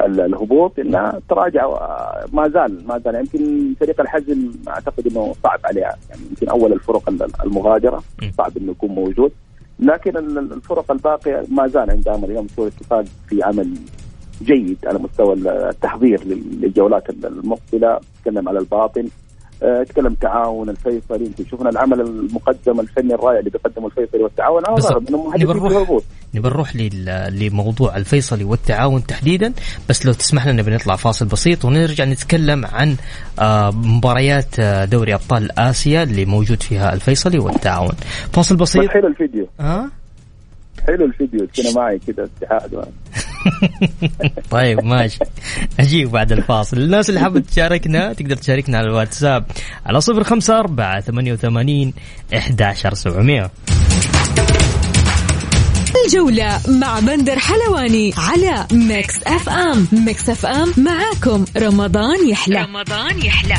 الهبوط 0.00 0.78
إنها 0.78 1.20
تراجع 1.28 1.66
ما 2.32 2.48
زال 2.48 2.86
ما 2.86 2.98
زال. 2.98 3.14
يمكن 3.14 3.74
فريق 3.80 4.00
الحزم 4.00 4.50
أعتقد 4.68 5.06
إنه 5.06 5.32
صعب 5.44 5.60
عليها. 5.64 5.96
يعني 6.10 6.22
يمكن 6.30 6.48
أول 6.48 6.72
الفرق 6.72 7.08
المغادره 7.44 8.02
صعب 8.38 8.56
إنه 8.56 8.70
يكون 8.70 8.90
موجود. 8.90 9.32
لكن 9.78 10.16
الفرق 10.38 10.90
الباقية 10.90 11.44
ما 11.48 11.66
زال 11.66 11.90
عندها 11.90 12.16
اليوم 12.16 12.48
سوء 12.48 12.66
الاتفاق 12.66 13.04
في 13.28 13.42
عمل 13.42 13.74
جيد 14.42 14.78
على 14.86 14.98
مستوى 14.98 15.34
التحضير 15.34 16.24
للجولات 16.24 17.10
المقبلة. 17.10 18.00
نتكلم 18.18 18.48
على 18.48 18.58
الباطن. 18.58 19.08
أتكلم 19.64 20.14
تعاون 20.14 20.68
الفيصلي 20.68 21.24
يمكن 21.26 21.44
شفنا 21.50 21.70
العمل 21.70 22.00
المقدم 22.00 22.80
الفني 22.80 23.14
الرائع 23.14 23.38
اللي 23.38 23.50
بيقدمه 23.50 23.86
الفيصلي 23.86 24.22
والتعاون. 24.22 24.62
نبي 25.36 25.52
نروح 25.52 26.04
نبي 26.34 26.48
نروح 26.48 26.76
لموضوع 27.30 27.96
الفيصلي 27.96 28.44
والتعاون 28.44 29.06
تحديدا 29.06 29.52
بس 29.88 30.06
لو 30.06 30.12
تسمح 30.12 30.46
لنا 30.46 30.62
بنطلع 30.62 30.96
فاصل 30.96 31.26
بسيط 31.26 31.64
ونرجع 31.64 32.04
نتكلم 32.04 32.66
عن 32.66 32.96
آه، 33.38 33.70
مباريات 33.70 34.58
آه، 34.60 34.84
دوري 34.84 35.14
أبطال 35.14 35.58
آسيا 35.58 36.02
اللي 36.02 36.24
موجود 36.24 36.62
فيها 36.62 36.92
الفيصلي 36.94 37.38
والتعاون. 37.38 37.92
فاصل 38.32 38.56
بسيط. 38.56 38.90
حلو 38.90 39.06
الفيديو. 39.06 39.48
ها 39.60 39.90
حلو 40.86 41.04
الفيديو 41.04 41.46
كنا 41.56 41.72
معي 41.76 41.98
كذا 41.98 42.28
اتحاد. 42.42 42.84
طيب 44.50 44.84
ماشي. 44.84 45.18
أجيب 45.80 46.10
بعد 46.10 46.32
الفاصل. 46.32 46.76
الناس 46.76 47.08
اللي 47.08 47.20
حابة 47.20 47.40
تشاركنا 47.40 48.12
تقدر 48.12 48.36
تشاركنا 48.36 48.78
على 48.78 48.86
الواتساب 48.86 49.44
على 49.86 50.00
صفر 50.00 50.24
خمسة 50.24 50.58
أربعة 50.58 51.00
ثمانية 51.00 51.32
وثمانين 51.32 51.94
إحدى 52.36 52.64
عشر 52.64 52.94
سبعمية. 52.94 53.50
الجولة 56.04 56.60
مع 56.68 57.00
بندر 57.00 57.38
حلواني 57.38 58.12
على 58.16 58.66
Mix 58.72 59.22
FM. 59.26 59.86
Mix 59.92 60.28
FM 60.30 60.72
معاكم. 60.76 61.44
رمضان 61.56 62.28
يحلى. 62.28 62.62
رمضان 62.62 63.18
يحلى. 63.18 63.56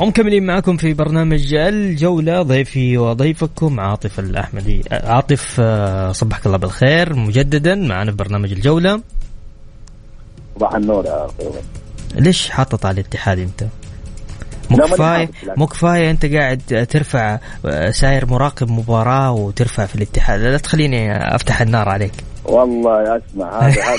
ومكملين 0.00 0.46
معكم 0.46 0.76
في 0.76 0.94
برنامج 0.94 1.54
الجولة. 1.54 2.42
ضيفي 2.42 2.98
وضيفكم 2.98 3.80
عاطف 3.80 4.20
الأحمدي. 4.20 4.82
عاطف 4.92 5.56
آه، 5.60 6.12
صبحك 6.12 6.46
الله 6.46 6.58
بالخير. 6.58 7.16
مجددا 7.16 7.74
معنا 7.74 8.10
في 8.10 8.16
برنامج 8.16 8.52
الجولة. 8.52 9.00
صباح 10.56 10.74
النور 10.74 11.06
يا 11.06 11.26
ليش 12.14 12.50
حاطط 12.50 12.86
على 12.86 13.00
الاتحاد 13.00 13.38
أنت؟ 13.38 13.64
مو 14.70 14.76
كفايه 14.76 15.30
مو 15.56 15.66
كفاية 15.66 16.10
أنت 16.10 16.26
قاعد 16.26 16.86
ترفع 16.90 17.38
آه، 17.66 17.90
ساير 17.90 18.26
مراقب 18.26 18.70
مباراة 18.70 19.32
وترفع 19.32 19.86
في 19.86 19.94
الاتحاد. 19.94 20.40
لا 20.40 20.58
تخليني 20.58 21.34
أفتح 21.34 21.60
النار 21.60 21.88
عليك. 21.88 22.12
والله 22.44 23.02
يا 23.02 23.16
أسمع 23.16 23.58
هذا 23.58 23.82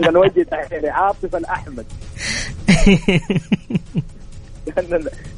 هذا 0.00 0.10
نوجه 0.10 0.42
تحية 0.42 0.80
لعاطف 0.80 1.36
الاحمد 1.36 1.84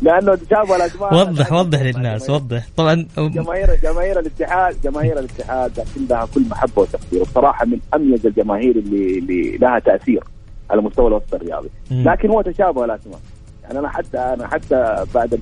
لأنه 0.03 0.35
تشابه 0.35 0.77
الاسماء 0.77 1.15
وضح 1.15 1.53
وضح 1.53 1.81
للناس 1.81 2.31
وضح. 2.31 2.67
طبعا 2.77 3.07
جماهير 3.19 3.75
جماهير 3.83 4.19
الاتحاد 4.19 4.77
جماهير 4.85 5.19
الاتحاد 5.19 5.85
عندها 5.97 6.29
كل 6.35 6.43
محبة 6.49 6.83
وتقدير. 6.83 7.23
وبصراحة 7.23 7.67
من 7.67 7.79
أميز 7.95 8.27
الجماهير 8.27 8.77
اللي, 8.77 9.19
اللي 9.19 9.57
لها 9.57 9.79
تأثير 9.79 10.25
على 10.71 10.83
مستوى 10.83 11.09
الوسط 11.09 11.35
الرياضي. 11.35 11.71
لكن 11.91 12.31
هو 12.31 12.43
تشابه 12.43 12.85
الاسماء 12.85 13.21
يعني 13.63 13.79
أنا 13.79 13.89
حتى 13.89 14.19
أنا 14.19 14.47
حتى 14.47 15.05
بعد 15.15 15.41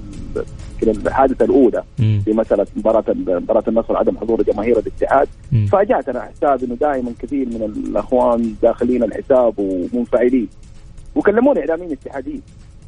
الحادثة 0.83 1.45
الأولى 1.45 1.83
في 1.97 2.33
مسألة 2.33 2.67
مباراه 2.77 3.05
مباراة 3.17 3.65
النصر 3.69 3.97
عدم 3.97 4.19
حضور 4.19 4.43
جماهير 4.43 4.79
الاتحاد 4.79 5.29
فاجاتنا 5.73 6.21
حساب 6.23 6.65
إنه 6.65 6.75
دائما 6.75 7.13
كثير 7.19 7.47
من 7.47 7.63
الأخوان 7.63 8.55
داخلين 8.63 9.03
الحساب 9.03 9.55
ومنفعلين 9.59 10.49
وكلموني 11.15 11.61
إعلاميين 11.61 11.93
اتحاديين 11.93 12.43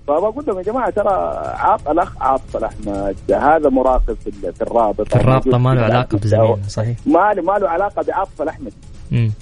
فبقول 0.06 0.44
لهم 0.46 0.58
يا 0.58 0.62
جماعة 0.62 0.90
ترى 0.90 1.10
عاط 1.56 1.88
الأخ 1.88 2.22
عاطف 2.22 2.56
الاحمد 2.56 3.16
هذا 3.30 3.68
مراقب 3.68 4.16
في 4.54 4.62
الرابط 4.62 5.16
الرابطة. 5.16 5.58
ما 5.58 5.74
له 5.74 5.80
علاقة 5.80 6.18
بزميلنا 6.18 6.68
صحيح. 6.68 6.96
ما 7.06 7.32
له 7.34 7.42
ما 7.42 7.58
له 7.58 7.68
علاقة 7.68 8.02
بعاطف 8.02 8.42
الاحمد 8.42 8.72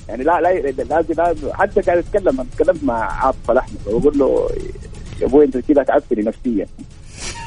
يعني 0.09 0.25
لا 0.25 0.41
لا 0.41 0.61
لازم 0.71 1.15
لازم 1.19 1.53
حتى 1.53 1.81
قاعد 1.81 1.99
اتكلم 1.99 2.47
تكلمت 2.57 2.85
مع 2.85 3.25
عاطف 3.25 3.51
الاحمد 3.51 3.79
وبقول 3.87 4.19
له 4.19 4.49
يا 5.21 5.27
أبوي 5.27 5.45
أنت 5.45 5.57
كذا 5.57 5.83
تعبتني 5.83 6.23
نفسيا. 6.23 6.67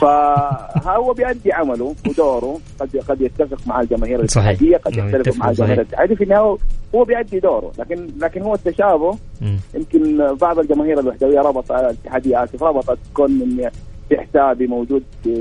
فهو 0.01 1.13
بيأدي 1.13 1.53
عمله 1.53 1.95
ودوره 2.09 2.59
قد 2.79 2.97
قد 2.97 3.21
يتفق 3.21 3.67
مع 3.67 3.81
الجماهير 3.81 4.19
الاتحادية 4.19 4.77
قد 4.77 4.97
يختلف 4.97 5.37
مع 5.37 5.49
الجماهير 5.49 5.81
الاتحادية. 5.81 6.15
في 6.15 6.23
النهاية 6.23 6.57
هو 6.95 7.03
بيأدي 7.03 7.39
دوره 7.39 7.71
لكن 7.79 8.07
لكن 8.19 8.41
هو 8.41 8.53
التشابه 8.53 9.17
يمكن 9.73 10.35
بعض 10.35 10.59
الجماهير 10.59 10.99
الوحدوية 10.99 11.39
ربط 11.39 11.71
الاتحادية 11.71 12.43
آسف 12.43 12.63
ربطت 12.63 12.99
كون 13.13 13.69
في 14.09 14.17
حسابي 14.17 14.67
موجود 14.67 15.03
في 15.23 15.31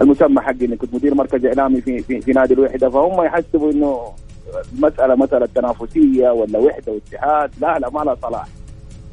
المسمى 0.00 0.40
حقي 0.40 0.64
اني 0.64 0.76
كنت 0.76 0.94
مدير 0.94 1.14
مركز 1.14 1.46
إعلامي 1.46 1.80
في 1.80 1.98
في, 1.98 2.20
في 2.20 2.32
نادي 2.32 2.54
الوحدة. 2.54 2.90
فهم 2.90 3.24
يحسبوا 3.24 3.72
إنه 3.72 4.00
المساله 4.72 5.14
مسألة 5.14 5.48
تنافسية 5.54 6.30
ولا 6.30 6.58
وحدة 6.58 6.92
واتحاد. 6.92 7.50
لا 7.60 7.78
لا 7.78 7.90
ما 7.90 8.00
لها 8.04 8.16
صلاح. 8.22 8.46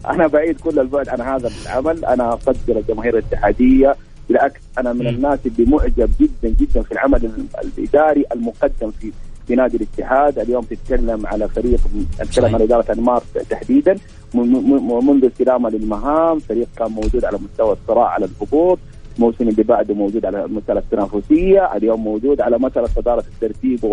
أنا 0.09 0.27
بعيد 0.27 0.59
كل 0.59 0.79
البعد 0.79 1.09
عن 1.09 1.21
هذا 1.21 1.51
العمل. 1.63 2.05
أنا 2.05 2.33
أقدر 2.33 2.77
الجماهير 2.77 3.17
الاتحادية 3.17 3.95
بالعكس 4.29 4.61
أنا 4.77 4.93
من 4.93 5.07
الناس 5.07 5.39
اللي 5.45 5.71
معجب 5.71 6.09
جدا 6.19 6.55
جدا 6.59 6.81
في 6.81 6.91
العمل 6.91 7.31
الإداري 7.63 8.25
المقدم 8.33 8.91
في 8.91 9.11
في 9.47 9.55
نادي 9.55 9.77
الاتحاد. 9.77 10.39
اليوم 10.39 10.63
تتكلم 10.63 11.27
على 11.27 11.47
فريق 11.47 11.79
اتكلم 12.19 12.55
عن 12.55 12.61
إدارة 12.61 12.91
انمار 12.93 13.23
تحديدا. 13.49 13.97
منذ 14.33 15.25
استلامه 15.25 15.69
للمهام 15.69 16.39
فريق 16.39 16.67
كان 16.77 16.91
موجود 16.91 17.25
على 17.25 17.37
مستوى 17.37 17.73
الصراع 17.73 18.07
على 18.07 18.25
الهبوط. 18.25 18.79
الموسم 19.15 19.47
اللي 19.47 19.63
بعده 19.63 19.93
موجود 19.93 20.25
على 20.25 20.47
مسألة 20.47 20.79
التنافسية. 20.79 21.75
اليوم 21.75 22.03
موجود 22.03 22.41
على 22.41 22.57
مسألة 22.57 22.87
صدارة 22.87 23.23
الترتيب 23.33 23.85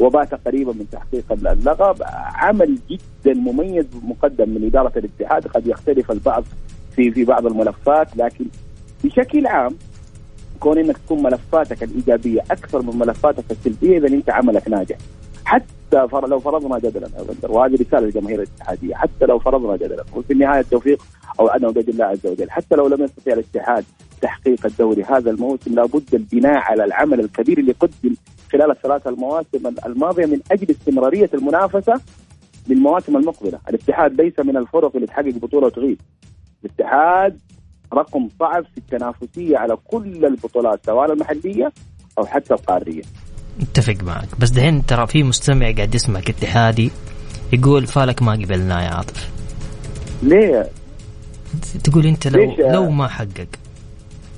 وبات 0.00 0.34
قريبا 0.34 0.72
من 0.72 0.86
تحقيق 0.92 1.24
اللقب. 1.32 2.02
عمل 2.34 2.78
جدا 2.90 3.34
مميز 3.34 3.86
مقدم 4.02 4.48
من 4.48 4.64
إدارة 4.64 4.92
الاتحاد. 4.96 5.46
قد 5.46 5.66
يختلف 5.66 6.10
البعض 6.10 6.44
في 6.96 7.10
في 7.10 7.24
بعض 7.24 7.46
الملفات 7.46 8.16
لكن 8.16 8.44
بشكل 9.04 9.46
عام 9.46 9.76
كون 10.60 10.78
إنك 10.78 10.98
تكون 10.98 11.22
ملفاتك 11.22 11.82
الإيجابية 11.82 12.40
أكثر 12.50 12.82
من 12.82 12.98
ملفاتك 12.98 13.44
السلبية 13.50 13.98
إذا 13.98 14.08
أنت 14.08 14.30
عملك 14.30 14.68
ناجح. 14.68 14.96
حتى 15.44 15.66
لو 16.12 16.38
فرضنا 16.38 16.78
جدلا 16.78 17.08
وهذه 17.42 17.74
رسالة 17.74 18.00
للجماهير 18.00 18.42
الاتحادية 18.42 18.94
حتى 18.94 19.26
لو 19.26 19.38
فرضنا 19.38 19.76
جدلا 19.76 20.04
وفي 20.14 20.32
النهاية 20.32 20.60
التوفيق 20.60 21.02
أو 21.40 21.48
عدم 21.48 21.70
بيد 21.70 21.88
الله 21.88 22.04
عز 22.04 22.26
وجل. 22.26 22.50
حتى 22.50 22.76
لو 22.76 22.88
لم 22.88 23.04
يستطيع 23.04 23.34
الاتحاد 23.34 23.84
تحقيق 24.22 24.66
الدوري 24.66 25.02
هذا 25.02 25.30
الموسم 25.30 25.74
لابد 25.74 26.14
البناء 26.14 26.56
على 26.56 26.84
العمل 26.84 27.20
الكبير 27.20 27.58
اللي 27.58 27.72
قدم 27.72 28.14
خلال 28.58 28.70
الثلاث 28.70 29.06
المواسم 29.06 29.74
الماضية 29.86 30.26
من 30.26 30.40
أجل 30.52 30.70
استمرارية 30.70 31.30
المنافسة 31.34 32.00
للمواسم 32.68 33.16
المقبلة، 33.16 33.58
الاتحاد 33.68 34.20
ليس 34.20 34.38
من 34.38 34.56
الفرق 34.56 34.94
اللي 34.94 35.06
تحقق 35.06 35.34
بطولة 35.34 35.66
وتغيب. 35.66 36.00
الاتحاد 36.64 37.38
رقم 37.94 38.28
صعب 38.40 38.64
في 38.64 38.78
التنافسية 38.78 39.58
على 39.58 39.76
كل 39.88 40.24
البطولات 40.24 40.86
سواء 40.86 41.12
المحلية 41.12 41.72
أو 42.18 42.26
حتى 42.26 42.54
القارية. 42.54 43.02
اتفق 43.60 44.04
معك 44.04 44.28
بس 44.40 44.50
دحين 44.50 44.86
ترى 44.86 45.06
في 45.06 45.22
مستمع 45.22 45.70
قاعد 45.72 45.94
يسمعك 45.94 46.30
اتحادي 46.30 46.90
يقول 47.52 47.86
فالك 47.86 48.22
ما 48.22 48.32
قبلناه 48.32 48.82
يا 48.82 48.88
عاطف 48.88 49.30
ليه؟ 50.22 50.70
تقول 51.84 52.06
أنت 52.06 52.28
لو 52.28 52.54
لو 52.58 52.90
ما 52.90 53.08
حقق 53.08 53.48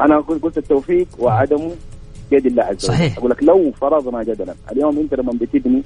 أنا 0.00 0.20
قلت 0.20 0.58
التوفيق 0.58 1.06
وعدمه 1.18 1.72
بيد 2.30 2.46
الله 2.46 2.62
عز 2.62 2.74
وجل. 2.74 2.94
صحيح. 2.94 3.18
أقول 3.18 3.30
لك 3.30 3.42
لو 3.42 3.72
فرضنا 3.80 4.22
جدلا 4.22 4.54
اليوم 4.72 4.98
أنت 4.98 5.14
لما 5.14 5.32
بتبني. 5.32 5.82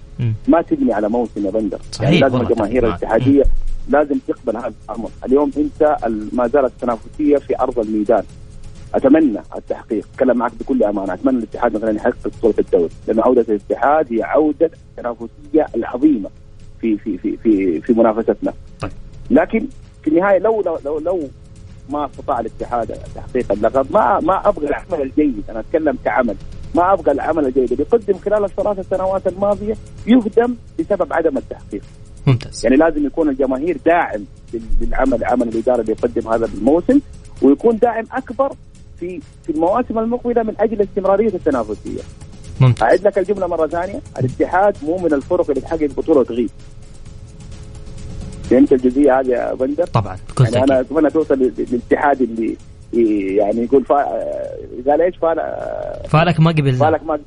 ما 0.49 0.63
تبني 0.63 0.93
على 0.93 1.09
موسم 1.09 1.47
يا 1.47 1.51
بندر. 1.51 1.79
صحيح، 1.93 2.11
يعني 2.11 2.21
لازم 2.21 2.41
الجماهير. 2.41 2.87
الاتحادية 2.87 3.43
لازم 3.89 4.19
تقبل 4.29 4.57
هذا 4.57 4.73
الأمر. 4.85 5.11
اليوم 5.27 5.51
أنت 5.57 5.97
ما 6.33 6.49
زالت 6.49 6.73
التنافسيه 6.73 7.37
في 7.37 7.61
أرض 7.61 7.79
الميدان. 7.79 8.23
أتمنى 8.95 9.41
التحقيق. 9.57 10.07
أتكلم 10.15 10.37
معك 10.39 10.53
بكل 10.61 10.83
أمانة. 10.83 11.15
أتمنى 11.15 11.39
الاتحاد 11.39 11.77
مثلا 11.77 11.91
يحقق 11.91 12.29
بطوله 12.39 12.55
الدوري. 12.59 12.89
لأن 13.09 13.21
عودة 13.21 13.45
الاتحاد 13.49 14.13
هي 14.13 14.23
عودة 14.23 14.71
التنافسيه 14.91 15.67
العظيمة 15.75 16.31
في 16.81 16.99
في 16.99 17.19
في 17.19 17.37
في 17.37 17.81
في 17.81 17.93
منافستنا. 17.93 18.53
طيب. 18.81 18.91
لكن 19.31 19.67
في 20.03 20.11
النهاية 20.11 20.39
لو 20.39 20.63
لو 20.63 20.79
لو, 20.85 20.99
لو 20.99 21.21
ما 21.89 22.07
أستطاع 22.07 22.41
الاتحاد 22.41 22.99
تحقيق 23.15 23.53
اللقب. 23.53 23.87
ما 23.93 24.21
ما 24.21 24.49
أبغى 24.49 24.67
العمل 24.67 25.03
الجيد 25.03 25.45
أنا 25.51 25.61
أتكلم 25.61 25.99
كعمل. 26.05 26.37
ما 26.75 26.93
أبغى 26.93 27.13
العمل 27.13 27.47
الجيد. 27.47 27.73
اللي 27.73 27.85
قدم 27.85 28.19
خلال 28.19 28.45
الثلاث 28.45 28.89
سنوات 28.91 29.27
الماضية 29.27 29.75
يهدم 30.07 30.55
بسبب 30.79 31.13
عدم 31.13 31.39
التحقيق. 31.39 31.83
ممتاز. 32.27 32.65
يعني 32.65 32.77
لازم 32.77 33.07
يكون 33.07 33.29
الجماهير 33.29 33.79
داعم 33.87 34.25
لل- 34.55 34.61
للعمل 34.81 35.25
عمل 35.25 35.49
الإدارة 35.49 35.81
اللي 35.81 35.93
يقدم 35.93 36.33
هذا 36.33 36.47
الموسم 36.47 37.01
ويكون 37.43 37.79
داعم 37.79 38.05
أكبر 38.13 38.53
في 39.01 39.21
في 39.47 39.53
المواسم 39.53 39.99
المقبلة 39.99 40.43
من 40.43 40.55
أجل 40.61 40.83
استمرارية 40.83 41.35
التنافسية. 41.35 42.01
ممتاز. 42.61 42.83
أعيد 42.83 43.07
لك 43.07 43.19
الجملة 43.19 43.47
مرة 43.47 43.67
ثانية، 43.67 44.01
الاتحاد 44.19 44.77
مو 44.83 44.99
من 44.99 45.13
الفرق 45.15 45.49
اللي 45.51 45.61
تحقق 45.61 45.91
بطولة 45.97 46.21
وتغيب. 46.21 46.51
فهمت 48.51 48.73
الجزئيه 48.73 49.21
هذه 49.21 49.29
يا 49.29 49.55
بندر؟ 49.55 49.87
طبعا 49.87 50.17
بكل 50.29 50.45
يعني 50.45 50.65
أنا 50.65 50.81
أتمنى 50.81 51.11
توصل 51.11 51.35
لل- 51.35 51.53
للاتحاد 51.73 52.23
اللي 52.23 52.57
يعني 53.37 53.63
يقول 53.63 53.85
فا... 53.85 53.95
قال 54.91 55.01
إيش 55.01 55.17
فال 55.17 55.37
فالك 56.09 56.41
ما 56.41 56.51
قبلناه 56.51 56.91
بالك 56.91 57.03
ما 57.05 57.19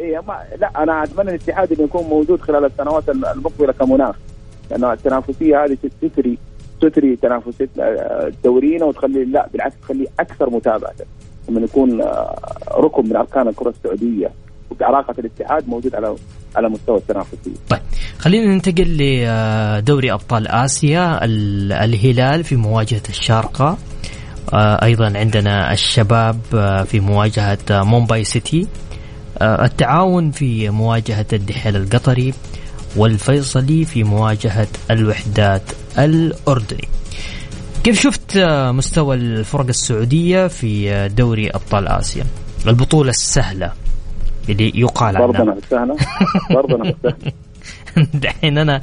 إيه 0.00 0.20
ما 0.20 0.42
لا 0.60 0.70
أنا 0.82 1.02
أتمنى 1.02 1.28
الاتحاد 1.30 1.72
إنه 1.72 1.82
يكون 1.82 2.04
موجود 2.04 2.40
خلال 2.40 2.64
السنوات 2.64 3.08
المقبلة 3.08 3.72
كمنافس. 3.72 4.18
لأنه 4.70 4.92
التنافسية 4.92 5.64
هذه 5.64 5.76
تثري 6.02 6.38
تثري 6.80 7.16
تنافسية 7.16 7.68
دورينا 8.44 8.84
وتخلي 8.84 9.24
لا 9.24 9.48
بالعكس 9.52 9.74
تخلي 9.82 10.06
أكثر 10.20 10.50
متابعة. 10.50 10.92
لما 11.48 11.60
يكون 11.60 12.00
آه، 12.02 12.36
ركن 12.74 13.04
من 13.08 13.16
أركان 13.16 13.48
الكرة 13.48 13.68
السعودية 13.70 14.30
وعلاقه 14.80 15.14
الاتحاد 15.18 15.68
موجود 15.68 15.94
على 15.94 16.16
على 16.56 16.68
مستوى 16.68 16.98
التنافسية. 16.98 17.50
طيب 17.68 17.80
خلينا 18.18 18.54
ننتقل 18.54 18.96
لدوري 18.98 20.12
أبطال 20.12 20.48
آسيا 20.48 21.24
ال- 21.24 21.72
الهلال 21.72 22.44
في 22.44 22.56
مواجهة 22.56 23.02
الشارقة. 23.08 23.78
آه، 24.52 24.84
أيضا 24.84 25.18
عندنا 25.18 25.72
الشباب 25.72 26.40
آه، 26.54 26.82
في 26.82 27.00
مواجهة 27.00 27.58
مومباي 27.70 28.24
سيتي. 28.24 28.66
آه، 29.38 29.64
التعاون 29.64 30.30
في 30.30 30.70
مواجهة 30.70 31.26
الدحيل 31.32 31.76
القطري 31.76 32.34
والفيصلي 32.96 33.84
في 33.84 34.04
مواجهة 34.04 34.66
الوحدات 34.90 35.62
الأردني. 35.98 36.88
كيف 37.84 38.00
شفت 38.00 38.38
مستوى 38.70 39.16
الفرق 39.16 39.66
السعودية 39.68 40.46
في 40.46 41.08
دوري 41.08 41.50
أبطال 41.50 41.88
آسيا؟ 41.88 42.24
البطولة 42.66 43.10
السهلة. 43.10 43.72
اللي 44.48 44.72
يقال 44.80 45.16
عنها. 45.16 45.54
بالسهله 45.54 45.96
برضنا 46.50 46.82
بالسهله 47.02 47.32
دحين 48.14 48.58
أنا 48.58 48.80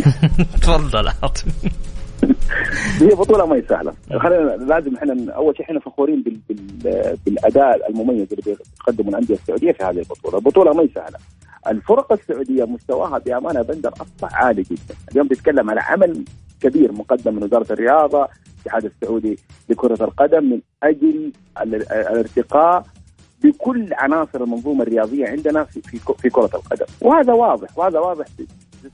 تفضل 0.62 1.08
عاطف. 1.22 1.44
هي 3.00 3.08
بطولة 3.08 3.46
ما 3.46 3.56
هي 3.56 3.62
سهلة، 3.68 3.92
خلينا 4.18 4.50
لازم 4.64 4.96
إحنا 4.96 5.32
أول 5.32 5.56
شيء 5.56 5.66
إحنا 5.66 5.80
فخورين 5.80 6.22
بال... 6.22 6.38
بال... 6.48 7.16
بالأداء 7.26 7.90
المميز 7.90 8.26
اللي 8.32 8.56
بيقدمه 8.86 9.08
الأندية 9.08 9.34
السعودية 9.34 9.72
في 9.72 9.84
هذه 9.84 9.98
البطولة، 9.98 10.38
البطولة 10.38 10.72
ما 10.72 10.82
هي 10.82 10.88
سهلة. 10.94 11.18
الفرق 11.68 12.12
السعودية 12.12 12.64
مستواها 12.64 13.18
بأمانة 13.18 13.62
بندر 13.62 13.92
أصبح 13.92 14.34
عالي 14.44 14.62
جدا، 14.62 14.94
اليوم 15.12 15.28
تتكلم 15.28 15.70
على 15.70 15.80
عمل 15.80 16.24
كبير 16.60 16.92
مقدم 16.92 17.34
من 17.34 17.42
وزارة 17.42 17.72
الرياضة، 17.72 18.28
الاتحاد 18.56 18.84
السعودي 18.84 19.38
لكرة 19.68 20.04
القدم 20.04 20.44
من 20.50 20.60
أجل 20.82 21.32
ال- 21.62 21.92
الارتقاء 23.46 23.72
بكل 23.72 23.94
عناصر 23.94 24.42
المنظومة 24.44 24.82
الرياضية 24.82 25.28
عندنا 25.28 25.64
في 25.64 25.80
في, 25.82 25.98
في 26.18 26.30
كرة 26.30 26.50
القدم، 26.54 26.86
وهذا 27.00 27.32
واضح 27.32 27.78
وهذا 27.78 27.98
واضح 27.98 28.26
في 28.26 28.46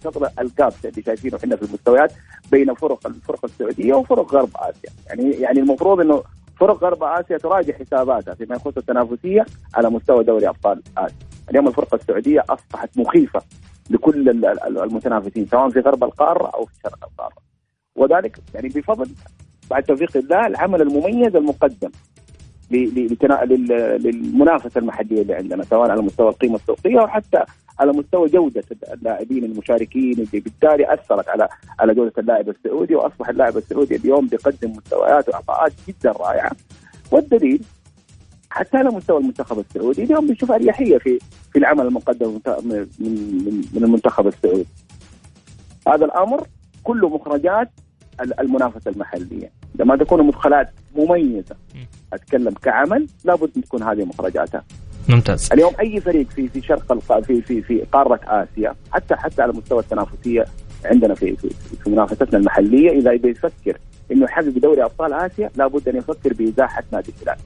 شطر 0.04 0.28
الجاب 0.40 0.72
اللي 0.84 1.02
شايفينه 1.02 1.36
إحنا 1.36 1.56
في 1.56 1.62
المستويات 1.62 2.12
بين 2.50 2.74
فرق 2.74 3.06
الفرق 3.06 3.44
السعودية 3.44 3.94
وفرق 3.94 4.34
غرب 4.34 4.50
آسيا، 4.56 4.90
يعني 5.06 5.30
يعني 5.30 5.60
المفروض 5.60 6.00
إنه 6.00 6.22
فرق 6.60 6.84
غرب 6.84 7.02
آسيا 7.02 7.38
تراجع 7.38 7.74
حساباتها 7.74 8.34
فيما 8.34 8.56
يخص 8.56 8.76
التنافسية 8.76 9.46
على 9.74 9.90
مستوى 9.90 10.24
دوري 10.24 10.48
أبطال 10.48 10.82
آسيا، 10.98 11.16
اليوم 11.50 11.68
الفرقه 11.68 11.94
السعودية 11.94 12.44
أصبحت 12.48 12.98
مخيفة 12.98 13.42
لكل 13.90 14.28
ال- 14.28 14.46
ال- 14.46 14.78
المتنافسين 14.78 15.46
سواء 15.46 15.68
في 15.70 15.80
غرب 15.80 16.04
القارة 16.04 16.50
أو 16.54 16.64
في 16.64 16.72
شرق 16.82 16.98
القارة. 17.04 17.36
وذلك 17.96 18.38
يعني 18.54 18.68
بفضل 18.68 19.10
بعد 19.70 19.82
توفيق 19.82 20.16
الله 20.16 20.46
العمل 20.46 20.82
المميز 20.82 21.36
المقدم. 21.36 21.90
للمنافسة 22.70 24.78
المحلية 24.78 25.22
اللي 25.22 25.34
عندنا 25.34 25.64
سواء 25.64 25.90
على 25.90 26.02
مستوى 26.02 26.28
القيمة 26.28 26.56
السوقية 26.56 27.00
أو 27.00 27.06
حتى 27.08 27.38
على 27.78 27.92
مستوى 27.92 28.28
جودة 28.28 28.62
اللاعبين 28.92 29.44
المشاركين 29.44 30.12
اللي 30.12 30.40
بالتالي 30.40 30.94
أثرت 30.94 31.28
على 31.28 31.48
على 31.80 31.94
جودة 31.94 32.12
اللاعب 32.18 32.48
السعودي 32.48 32.94
وأصبح 32.94 33.28
اللاعب 33.28 33.56
السعودي 33.56 33.96
اليوم 33.96 34.26
بيقدم 34.26 34.70
مستويات 34.72 35.28
واعطاءات 35.28 35.72
جدا 35.88 36.12
رائعة. 36.12 36.50
والدليل 37.12 37.62
حتى 38.50 38.76
على 38.76 38.90
مستوى 38.90 39.20
المنتخب 39.20 39.58
السعودي 39.58 40.04
اليوم 40.04 40.26
بنشوف 40.26 40.52
أريحية 40.52 40.98
في 40.98 41.18
في 41.52 41.58
العمل 41.58 41.86
المقدم 41.86 42.38
من 42.64 42.86
من 42.98 43.64
من 43.74 43.84
المنتخب 43.84 44.26
السعودي. 44.26 44.66
هذا 45.88 46.04
الأمر 46.04 46.46
كله 46.84 47.08
مخرجات 47.08 47.70
ال- 48.20 48.40
المنافسة 48.40 48.90
المحلية، 48.90 49.50
لما 49.74 49.96
تكون 49.96 50.26
مدخلات 50.26 50.68
مميزة. 50.96 51.56
أتكلم 52.12 52.54
كعمل 52.62 53.06
لابد 53.24 53.50
أن 53.56 53.62
تكون 53.62 53.82
هذه 53.82 54.04
مخرجاتها. 54.04 54.62
ممتاز 55.08 55.48
اليوم 55.52 55.72
أي 55.80 56.00
فريق 56.00 56.26
في 56.36 56.48
في 56.48 56.62
شرق 56.62 56.92
الق... 56.92 57.20
في 57.20 57.42
في 57.42 57.62
في 57.62 57.84
قارة 57.92 58.20
آسيا 58.24 58.74
حتى 58.92 59.16
حتى 59.16 59.42
على 59.42 59.52
مستوى 59.52 59.80
التنافسية 59.80 60.44
عندنا 60.84 61.14
في 61.14 61.36
في, 61.36 61.48
في 61.84 61.90
منافستنا 61.90 62.38
المحلية 62.38 62.90
إذا 62.90 63.16
بيفكر 63.16 63.78
إنه 64.12 64.24
يحقق 64.24 64.48
دوري 64.48 64.84
أبطال 64.84 65.12
آسيا 65.12 65.50
لابد 65.56 65.88
أن 65.88 65.96
يفكر 65.96 66.32
بإزاحة 66.32 66.82
نادي 66.92 67.12
الهلال 67.22 67.38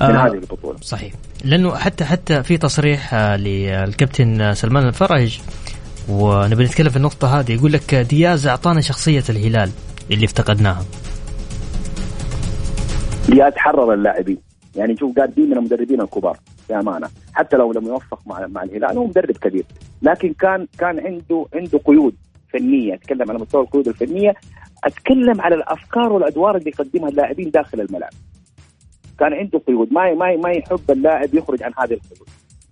من 0.00 0.16
آه، 0.16 0.26
هذه 0.26 0.34
البطولة. 0.34 0.78
صحيح 0.80 1.12
لأنه 1.44 1.76
حتى 1.76 2.04
حتى 2.04 2.42
في 2.42 2.56
تصريح 2.56 3.14
آه، 3.14 3.36
للكابتن 3.36 4.40
آه، 4.40 4.52
سلمان 4.52 4.86
الفرج 4.88 5.40
ونبي 6.08 6.64
نتكلم 6.64 6.88
في 6.88 6.96
النقطة 6.96 7.40
هذه 7.40 7.52
يقول 7.52 7.72
لك 7.72 7.94
دياز 7.94 8.46
أعطانا 8.46 8.80
شخصية 8.80 9.24
الهلال 9.28 9.70
اللي 10.10 10.24
افتقدناها 10.24 10.84
دياز 13.38 13.52
حرر 13.56 13.94
اللاعبين. 13.94 14.38
يعني 14.76 14.96
شوف 14.96 15.18
قال 15.18 15.34
دي 15.34 15.42
من 15.42 15.52
المدربين 15.52 16.00
الكبار 16.00 16.38
بأمانة. 16.68 17.08
حتى 17.34 17.56
لو 17.56 17.72
لم 17.72 17.86
يوفق 17.86 18.20
مع 18.26 18.46
مع 18.46 18.62
الهلال 18.62 18.98
هو 18.98 19.06
مدرب 19.06 19.36
كبير. 19.36 19.64
لكن 20.02 20.32
كان 20.32 20.66
كان 20.78 21.00
عنده 21.00 21.46
عنده 21.54 21.78
قيود 21.78 22.14
فنية. 22.52 22.94
أتكلم 22.94 23.30
على 23.30 23.38
مستوى 23.38 23.62
القيود 23.62 23.88
الفنية. 23.88 24.34
أتكلم 24.84 25.40
على 25.40 25.54
الأفكار 25.54 26.12
والأدوار 26.12 26.56
اللي 26.56 26.70
يقدمها 26.70 27.08
اللاعبين 27.08 27.50
داخل 27.50 27.80
الملعب. 27.80 28.10
كان 29.18 29.32
عنده 29.32 29.58
قيود. 29.58 29.92
ما 29.92 30.14
ما 30.14 30.36
ما 30.36 30.50
يحب 30.50 30.90
اللاعب 30.90 31.34
يخرج 31.34 31.62
عن 31.62 31.72
هذه 31.78 31.92
القيود. 31.92 32.28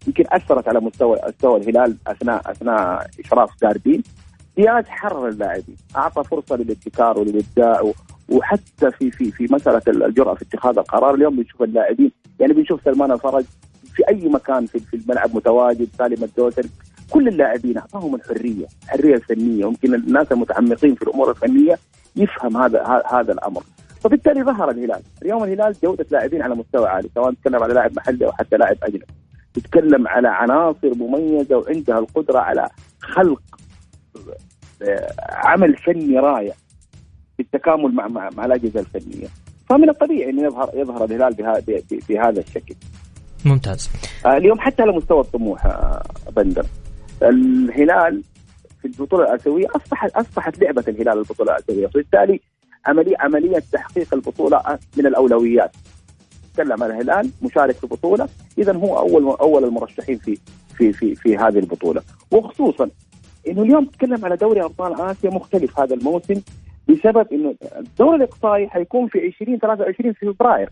يمكن 0.06 0.24
أثرت 0.28 0.68
على 0.68 0.80
مستوى 0.80 1.18
مستوى 1.28 1.60
الهلال 1.60 1.96
اثناء 2.06 2.50
أثناء 2.50 3.06
إشراف 3.24 3.50
جاردين 3.62 4.02
دياز 4.56 4.84
حرر 4.88 5.28
اللاعبين. 5.28 5.76
أعطى 5.96 6.24
فرصة 6.24 6.56
للابتكار 6.56 7.18
وللإبداع 7.18 7.92
وحتى 8.28 8.90
في 8.90 9.10
في 9.10 9.30
في 9.30 9.46
مسألة 9.50 9.82
الجرأة 9.88 10.34
في 10.34 10.42
اتخاذ 10.42 10.78
القرار 10.78 11.14
اليوم 11.14 11.36
بنشوف 11.36 11.62
اللاعبين 11.62 12.12
يعني 12.40 12.52
بنشوف 12.52 12.80
سلمان 12.84 13.12
الفرج 13.12 13.44
في 13.94 14.08
أي 14.08 14.28
مكان 14.28 14.66
في 14.66 14.78
في 14.78 14.96
الملعب 14.96 15.36
متواجد 15.36 15.88
سالم 15.98 16.24
الدوسري 16.24 16.68
كل 17.10 17.28
اللاعبين 17.28 17.78
أعطاهم 17.78 18.14
الحرية، 18.14 18.66
الحرية 18.84 19.14
الفنية، 19.14 19.64
يمكن 19.64 19.94
الناس 19.94 20.32
المتعمقين 20.32 20.94
في 20.94 21.02
الأمور 21.02 21.30
الفنية 21.30 21.78
يفهم 22.16 22.56
هذا 22.56 23.02
هذا 23.12 23.32
الأمر. 23.32 23.62
فبالتالي 24.00 24.42
ظهر 24.42 24.70
الهلال، 24.70 25.02
اليوم 25.22 25.44
الهلال 25.44 25.74
جودة 25.82 26.06
لاعبين 26.10 26.42
على 26.42 26.54
مستوى 26.54 26.88
عالي، 26.88 27.08
سواء 27.14 27.32
تتكلم 27.32 27.62
على 27.62 27.74
لاعب 27.74 27.96
محلي 27.96 28.26
أو 28.26 28.32
حتى 28.32 28.56
لاعب 28.56 28.76
أجنبي. 28.82 29.06
تتكلم 29.54 30.08
على 30.08 30.28
عناصر 30.28 30.94
مميزة 30.94 31.56
وعندها 31.56 31.98
القدرة 31.98 32.38
على 32.38 32.68
خلق 33.00 33.42
آه، 34.82 35.12
عمل 35.28 35.76
فني 35.76 36.18
رائع 36.18 36.52
بالتكامل 37.38 37.94
مع 37.94 38.08
مع, 38.08 38.30
مع 38.36 38.44
الأجهزة 38.44 38.80
الفنية. 38.80 39.26
فمن 39.68 39.88
الطبيعي 39.88 40.30
انه 40.30 40.42
يظهر 40.42 40.70
يظهر 40.74 41.04
الهلال 41.04 41.34
بهذا 42.08 42.40
الشكل. 42.40 42.74
ممتاز. 43.44 43.90
آه، 44.26 44.36
اليوم 44.36 44.60
حتى 44.60 44.82
على 44.82 44.92
مستوى 44.92 45.20
الطموح 45.20 45.66
آه، 45.66 46.02
بندر. 46.36 46.66
الهلال 47.22 48.22
في 48.82 48.88
البطولة 48.88 49.24
الآسيوية 49.24 49.66
اصبحت 49.76 50.10
أصبحت 50.10 50.58
لعبة 50.58 50.84
الهلال 50.88 51.18
البطولة 51.18 51.52
الآسيوية. 51.52 51.86
وبالتالي 51.86 52.40
عمليه 52.86 53.16
عملية 53.20 53.62
تحقيق 53.72 54.14
البطولة 54.14 54.78
من 54.96 55.06
الأولويات. 55.06 55.70
تكلم 56.54 56.82
عن 56.82 56.90
الهلال 56.90 57.30
مشارك 57.42 57.74
في 57.74 57.84
البطولة. 57.84 58.28
اذا 58.58 58.76
هو 58.76 58.98
أول 58.98 59.36
أول 59.40 59.64
المرشحين 59.64 60.18
في 60.18 60.38
في 60.76 60.92
في 60.92 61.14
في 61.14 61.36
هذه 61.36 61.58
البطولة. 61.58 62.02
وخصوصا 62.30 62.90
إنه 63.48 63.62
اليوم 63.62 63.84
تتكلم 63.84 64.24
على 64.24 64.36
دوري 64.36 64.64
أبطال 64.64 65.00
آسيا 65.00 65.30
مختلف 65.30 65.80
هذا 65.80 65.94
الموسم. 65.94 66.40
بسبب 66.88 67.26
إنه 67.32 67.54
الدوري 67.78 68.16
الاقصائي 68.16 68.68
حيكون 68.68 69.08
في 69.08 69.26
2023 69.26 70.12
في 70.12 70.32
فبراير. 70.32 70.70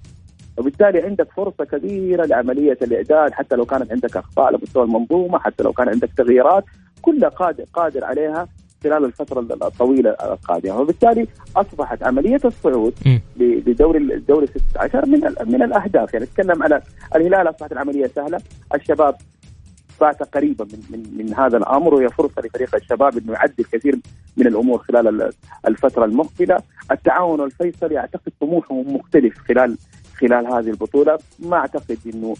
وبالتالي 0.59 1.03
عندك 1.03 1.29
فرصة 1.37 1.65
كبيرة 1.65 2.27
لعملية 2.27 2.79
الإعداد 2.83 3.33
حتى 3.33 3.57
لو 3.57 3.65
كانت 3.65 3.93
عندك 3.93 4.17
أخطاء 4.17 4.47
على 4.47 4.59
مستوى 4.63 4.85
المنظومة 4.85 5.39
حتى 5.39 5.63
لو 5.63 5.73
كان 5.73 5.89
عندك 5.89 6.11
تغييرات 6.17 6.65
كلها 7.03 7.29
قادر, 7.29 7.65
قادر 7.73 8.05
عليها 8.05 8.49
خلال 8.85 9.05
الفترة 9.05 9.41
الطويلة 9.41 10.11
القادمة. 10.11 10.81
وبالتالي 10.81 11.27
أصبحت 11.57 12.03
عملية 12.03 12.41
الصعود 12.45 12.95
لدوري 13.37 13.99
الدوري 13.99 14.47
16 14.47 15.07
من 15.07 15.21
من 15.47 15.63
الأهداف. 15.63 16.15
يعني 16.15 16.25
نتكلم 16.25 16.63
على 16.63 16.83
الهلال 17.17 17.51
أصبحت 17.51 17.73
العملية 17.73 18.07
سهلة. 18.07 18.41
الشباب 18.75 19.15
بات 20.01 20.23
قريبا 20.23 20.65
من 20.65 20.83
من 20.91 21.19
من 21.19 21.35
هذا 21.35 21.57
الأمر 21.57 21.95
وهي 21.95 22.09
فرصة 22.09 22.43
لفريق 22.43 22.75
الشباب 22.75 23.19
إنه 23.19 23.33
يعدل 23.33 23.65
كثير 23.73 23.99
من 24.37 24.47
الأمور 24.47 24.79
خلال 24.79 25.33
الفترة 25.69 26.05
المقبلة، 26.05 26.59
التعاون 26.91 27.41
الفيصلي 27.41 27.99
اعتقد 27.99 28.33
طموحهم 28.41 28.95
مختلف 28.95 29.39
خلال 29.49 29.79
خلال 30.21 30.47
هذه 30.47 30.71
البطولة، 30.71 31.19
ما 31.39 31.57
أعتقد 31.57 31.99
إنه 32.15 32.35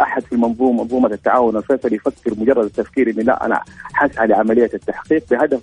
أحد 0.00 0.22
في 0.22 0.32
المنظومه 0.32 0.82
منظومة 0.82 1.08
التعاون 1.08 1.56
الفيصلي 1.56 1.96
يفكر 1.96 2.34
مجرد 2.40 2.64
التفكير 2.64 3.10
إنه 3.10 3.22
لا 3.22 3.46
أنا 3.46 3.60
حسعى 3.92 4.26
لعمليه 4.26 4.70
التحقيق. 4.74 5.24
بهدف 5.30 5.62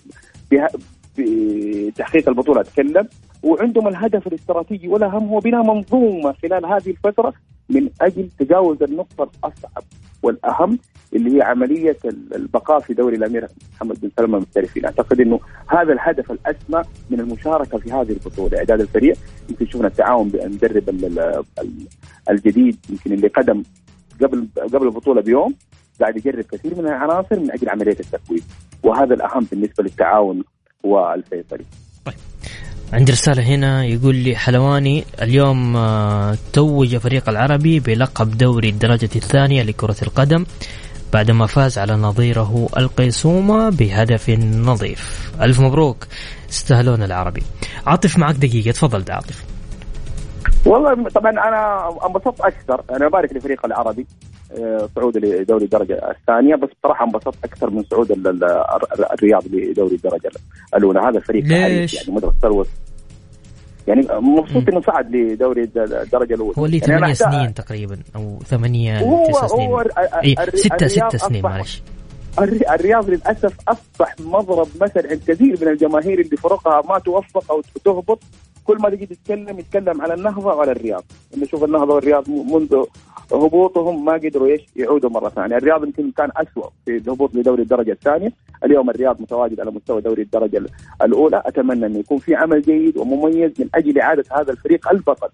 بتحقيق 1.17 2.29
البطولة 2.29 2.61
أتكلم. 2.61 3.07
وعندهم 3.43 3.87
الهدف 3.87 4.27
الاستراتيجي 4.27 4.87
والاهم 4.87 5.27
هو 5.27 5.39
بناء 5.39 5.63
منظومة 5.63 6.35
خلال 6.43 6.65
هذه 6.65 6.89
الفترة 6.89 7.33
من 7.69 7.89
أجل 8.01 8.29
تجاوز 8.39 8.83
النقطة 8.83 9.23
الأصعب 9.23 9.83
والأهم 10.23 10.79
اللي 11.13 11.37
هي 11.37 11.41
عملية 11.41 11.97
البقاء 12.35 12.79
في 12.79 12.93
دوري 12.93 13.15
الأمير 13.15 13.47
محمد 13.73 14.01
بن 14.01 14.09
سلمان 14.17 14.41
المحترفين، 14.41 14.85
أعتقد 14.85 15.21
إنه 15.21 15.39
هذا 15.67 15.93
الهدف 15.93 16.31
الأسمى 16.31 16.83
من 17.09 17.19
المشاركة 17.19 17.77
في 17.77 17.91
هذه 17.91 18.11
البطولة، 18.11 18.57
إعداد 18.57 18.81
الفريق 18.81 19.17
يمكن 19.49 19.65
شفنا 19.65 19.87
التعاون 19.87 20.29
بالمدرب 20.29 20.89
الجديد 22.29 22.77
يمكن 22.89 23.13
اللي 23.13 23.27
قدم 23.27 23.63
قبل 24.21 24.47
قبل 24.73 24.87
البطولة 24.87 25.21
بيوم 25.21 25.55
قاعد 26.01 26.17
يجرب 26.17 26.43
كثير 26.43 26.75
من 26.75 26.87
العناصر 26.87 27.39
من 27.39 27.51
أجل 27.51 27.69
عملية 27.69 27.97
التكوين، 27.99 28.41
وهذا 28.83 29.13
الأهم 29.13 29.47
بالنسبة 29.51 29.83
للتعاون 29.83 30.43
والفيصلي. 30.83 31.65
طيب. 32.05 32.15
عندي 32.93 33.11
رسالة 33.11 33.43
هنا 33.43 33.85
يقول 33.85 34.15
لي 34.15 34.35
حلواني 34.35 35.03
اليوم 35.21 35.75
آه، 35.75 36.37
توج 36.53 36.97
فريق 36.97 37.29
العربي 37.29 37.79
بلقب 37.79 38.37
دوري 38.37 38.69
الدرجة 38.69 39.09
الثانية 39.15 39.63
لكرة 39.63 39.95
القدم 40.01 40.45
بعدما 41.13 41.45
فاز 41.45 41.77
على 41.77 41.93
نظيره 41.93 42.69
القيصومة 42.77 43.69
بهدف 43.69 44.29
نظيف. 44.29 45.31
ألف 45.41 45.59
مبروك 45.59 46.07
استهلون 46.49 47.03
العربي. 47.03 47.43
عاطف 47.87 48.17
معك 48.17 48.35
دقيقة 48.35 48.71
تفضل 48.71 49.03
ده 49.03 49.13
عاطف. 49.13 49.45
والله 50.65 51.09
طبعا 51.09 51.31
أنا 51.31 51.89
أنبسطت 52.07 52.41
أكثر 52.41 52.83
أنا 52.91 53.07
أبارك 53.07 53.33
للفريق 53.33 53.65
العربي. 53.65 54.05
صعود 54.95 55.17
لدوري 55.17 55.63
الدرجة 55.63 56.11
الثانية 56.11 56.55
بس 56.55 56.69
بصراحة 56.79 57.05
انبسطت 57.05 57.35
أكثر 57.43 57.69
من 57.69 57.83
صعود 57.83 58.11
الرياض 59.13 59.43
لدوري 59.47 59.95
الدرجة 59.95 60.31
الأولى. 60.75 60.99
هذا 60.99 61.17
الفريق 61.17 61.43
ليش؟ 61.45 61.93
يعني 61.93 62.11
مدرسه 62.17 62.35
ثروت 62.41 62.67
يعني 63.87 64.07
مبسوط 64.11 64.69
إنه 64.69 64.81
صعد 64.81 65.15
لدوري 65.15 65.63
الدرجة 65.63 66.33
الأولى. 66.33 66.53
هو 66.57 66.65
اللي 66.65 66.77
يعني 66.77 66.97
ثمانية 66.97 67.13
سنين 67.13 67.53
تقريبا 67.53 67.99
أو 68.15 68.39
ثمانية 68.45 69.23
تسع 69.27 69.47
سنين. 69.47 69.69
هو 69.69 69.79
اي 70.23 70.35
ستة 70.53 70.87
ستة 70.87 71.17
سنين 71.17 71.43
معلش. 71.43 71.83
الرياض 72.71 73.09
للأسف 73.09 73.53
أصبح 73.67 74.15
مضرب 74.19 74.67
مثل 74.81 75.07
عند 75.07 75.21
كثير 75.27 75.57
من 75.61 75.67
الجماهير 75.67 76.19
اللي 76.19 76.37
فرقها 76.37 76.81
ما 76.89 76.99
توفق 76.99 77.51
أو 77.51 77.61
تهبط. 77.85 78.19
كل 78.67 78.77
ما 78.77 78.89
تجي 78.89 79.05
تتكلم 79.05 79.59
يتكلم 79.59 80.01
على 80.01 80.13
النهضة 80.13 80.55
وعلى 80.55 80.71
الرياض. 80.71 81.03
إنه 81.37 81.45
شوف 81.45 81.63
النهضة 81.63 81.93
والرياض 81.95 82.29
منذ 82.29 82.83
هبوطهم 83.31 84.05
ما 84.05 84.13
قدروا 84.13 84.47
إيش 84.47 84.61
يعودوا 84.75 85.09
مرة 85.09 85.29
ثانية، 85.29 85.57
الرياض 85.57 85.83
يمكن 85.83 86.11
كان 86.11 86.29
اسوء 86.35 86.69
في 86.85 86.97
الهبوط 86.97 87.35
لدوري 87.35 87.61
الدرجة 87.61 87.91
الثانية، 87.91 88.31
اليوم 88.63 88.89
الرياض 88.89 89.21
متواجد 89.21 89.59
على 89.59 89.71
مستوى 89.71 90.01
دوري 90.01 90.21
الدرجة 90.21 90.65
الأولى، 91.01 91.41
أتمنى 91.45 91.85
إنه 91.85 91.99
يكون 91.99 92.17
في 92.17 92.35
عمل 92.35 92.61
جيد 92.61 92.97
ومميز 92.97 93.51
من 93.59 93.69
أجل 93.75 93.99
إعادة 93.99 94.23
هذا 94.31 94.51
الفريق 94.51 94.89
البطل 94.89 95.29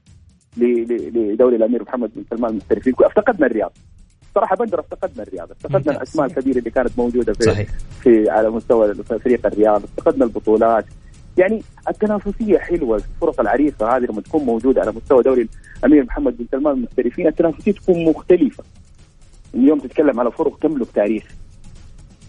لدوري 0.58 1.56
الأمير 1.56 1.84
محمد 1.84 2.12
بن 2.16 2.24
سلمان 2.30 2.52
المحترفين، 2.52 2.94
افتقدنا 3.00 3.48
الرياض. 3.48 3.72
صراحة 4.36 4.56
بندر 4.56 4.80
افتقدنا 4.80 5.24
الرياض، 5.24 5.52
افتقدنا 5.52 5.98
الاسماء 5.98 6.26
الكبيره 6.28 6.58
اللي 6.58 6.70
كانت 6.70 6.92
موجودة 6.98 7.34
في 7.34 7.44
صحيح. 7.44 7.68
في 8.04 8.30
على 8.30 8.50
مستوى 8.50 8.94
فريق 8.94 9.46
الرياض، 9.46 9.84
افتقدنا 9.84 10.26
البطولات، 10.26 10.86
يعني 11.38 11.64
التنافسية 11.90 12.58
حلوة 12.58 12.96
الفرق 12.96 13.42
العريقة 13.42 13.98
هذه 13.98 14.04
لما 14.04 14.22
تكون 14.22 14.44
موجودة 14.44 14.82
على 14.82 14.92
مستوى 14.92 15.24
دوري 15.24 15.50
الأمير 15.80 16.04
محمد 16.04 16.38
بن 16.38 16.46
سلمان 16.52 16.74
المحترفين 16.74 17.28
التنافسية 17.28 17.72
تكون 17.72 18.06
مختلفة. 18.06 18.64
اليوم 19.56 19.80
تتكلم 19.80 20.20
على 20.20 20.32
فرق 20.32 20.60
تملك 20.60 20.88
تاريخ. 20.96 21.24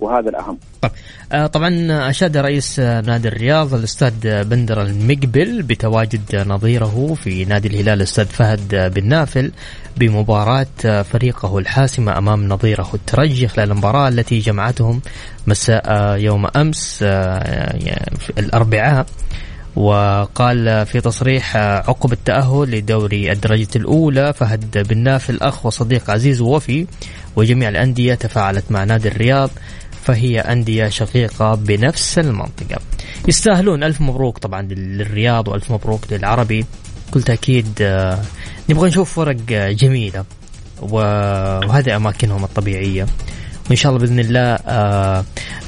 وهذا 0.01 0.29
الأهم. 0.29 0.59
طب 0.83 0.91
آه 1.33 1.47
طبعا 1.47 1.87
أشاد 2.11 2.37
رئيس 2.37 2.81
نادي 2.81 3.29
الرياض 3.29 3.75
الأستاذ 3.75 4.45
بندر 4.45 4.83
المقبل 4.83 5.63
بتواجد 5.63 6.37
نظيره 6.47 7.17
في 7.25 7.45
نادي 7.45 7.69
الهلال 7.69 7.89
الأستاذ 7.89 8.25
فهد 8.25 8.93
بن 8.95 9.09
نافل 9.09 9.53
بمباراة 9.97 11.03
فريقه 11.03 11.59
الحاسمة 11.59 12.19
أمام 12.19 12.49
نظيره 12.49 12.91
الترجي 12.95 13.49
خلال 13.49 13.71
المباراة 13.71 14.09
التي 14.09 14.39
جمعتهم 14.39 15.01
مساء 15.47 16.17
يوم 16.19 16.47
أمس 16.57 17.03
يعني 17.03 18.11
الأربعاء 18.39 19.07
وقال 19.77 20.87
في 20.87 21.01
تصريح 21.01 21.57
عقب 21.57 22.13
التأهل 22.13 22.71
لدوري 22.71 23.33
الدرجة 23.33 23.69
الأولى 23.77 24.33
فهد 24.33 24.89
بن 24.89 24.99
نافل 24.99 25.39
أخ 25.43 25.67
وصديق 25.67 26.11
عزيز 26.11 26.41
ووفي 26.41 26.87
وجميع 27.37 27.69
الأندية 27.69 28.15
تفاعلت 28.15 28.65
مع 28.71 28.85
نادي 28.85 29.09
الرياض 29.09 29.51
فهي 30.05 30.41
أندية 30.41 30.89
شقيقة 30.89 31.55
بنفس 31.55 32.19
المنطقة. 32.19 32.81
يستاهلون. 33.29 33.83
ألف 33.83 34.01
مبروك 34.01 34.39
طبعا 34.39 34.63
للرياض 34.63 35.49
وألف 35.49 35.73
مبروك 35.73 36.13
للعربي. 36.13 36.65
بكل 37.09 37.23
تأكيد 37.23 37.69
نبغى 38.71 38.89
نشوف 38.89 39.13
فرق 39.13 39.37
جميلة 39.71 40.25
وهذه 40.83 41.97
أماكنهم 41.97 42.45
الطبيعية. 42.45 43.07
وإن 43.69 43.77
شاء 43.77 43.93
الله 43.93 44.07
بإذن 44.07 44.19
الله 44.19 44.59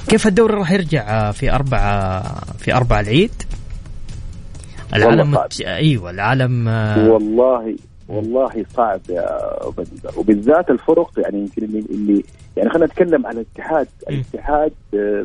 كيف 0.09 0.27
الدوري 0.27 0.55
راح 0.55 0.71
يرجع 0.71 1.31
في 1.31 1.53
أربعة 1.53 2.23
في 2.59 2.75
أربعة 2.75 3.01
العيد؟ 3.01 3.33
العالم 4.95 5.31
مت... 5.31 5.61
أيوه 5.61 6.11
العالم 6.11 6.69
والله 7.09 7.77
والله 8.09 8.65
صعب 8.75 9.01
يا 9.09 9.51
بندر 9.71 10.19
وبالذات 10.19 10.71
الفرق 10.71 11.11
يعني 11.19 11.39
يمكن 11.39 11.65
اللي, 11.65 11.79
اللي 11.79 12.25
يعني 12.57 12.71
خلينا 12.71 12.87
نتكلم 12.87 13.27
على 13.27 13.41
الاتحاد. 13.41 13.89
الاتحاد 14.11 14.73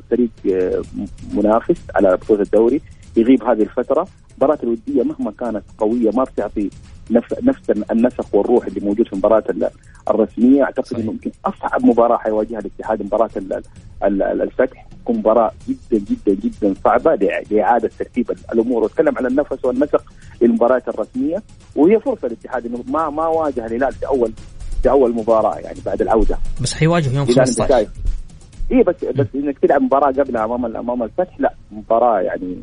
فريق 0.10 0.30
منافس 1.34 1.78
على 1.96 2.18
بطوله 2.18 2.42
الدوري 2.42 2.82
يغيب 3.18 3.44
هذه 3.44 3.62
الفترة. 3.62 4.08
المباراه 4.32 4.60
الودية 4.64 5.04
مهما 5.04 5.32
كانت 5.32 5.64
قوية 5.78 6.12
ما 6.14 6.24
بتعطي 6.24 6.70
نفس 7.12 7.36
نفس 7.44 7.70
النسق 7.70 8.36
والروح 8.36 8.66
اللي 8.66 8.80
موجود 8.80 9.08
في 9.08 9.14
المباراه 9.14 9.44
الرسمية. 10.10 10.64
أعتقد 10.64 11.00
إنه 11.00 11.12
يمكن 11.12 11.32
أصعب 11.46 11.86
مباراة 11.86 12.18
حيواجهها 12.18 12.60
الاتحاد 12.60 13.02
مباراة 13.04 13.30
الفتح. 14.04 14.88
تكون 15.04 15.18
مباراة 15.18 15.52
جدا 15.68 16.06
جدا 16.10 16.42
جدا 16.44 16.74
صعبة 16.84 17.16
لإعادة 17.52 17.90
ترتيب 18.00 18.32
الأمور. 18.54 18.84
وأتكلم 18.84 19.18
على 19.18 19.28
النفس 19.28 19.66
والنسق 19.66 20.04
للمباريات 20.42 20.88
الرسمية 20.88 21.44
وهي 21.76 22.00
فرصة 22.00 22.28
للاتحاد 22.28 22.66
إنه 22.66 22.84
ما 22.88 23.10
ما 23.10 23.28
واجه 23.28 23.66
الهلال 23.66 23.92
في 23.94 24.08
اول 24.08 24.32
في 24.84 24.90
أول 24.90 25.16
مباراة 25.16 25.58
يعني 25.58 25.78
بعد 25.86 26.02
العودة. 26.02 26.38
بس 26.62 26.74
حيواجه 26.74 27.16
يوم 27.16 27.26
15 27.26 27.88
اي 28.72 28.84
بس 28.84 29.06
بس 29.06 29.28
إنك 29.36 29.60
تلعب 29.60 29.82
مباراة 29.82 30.12
قبلها 30.12 30.46
أمام 30.46 30.66
أمام 30.78 31.04
الفتح 31.04 31.40
لا 31.40 31.54
مباراة 31.72 32.20
يعني 32.20 32.58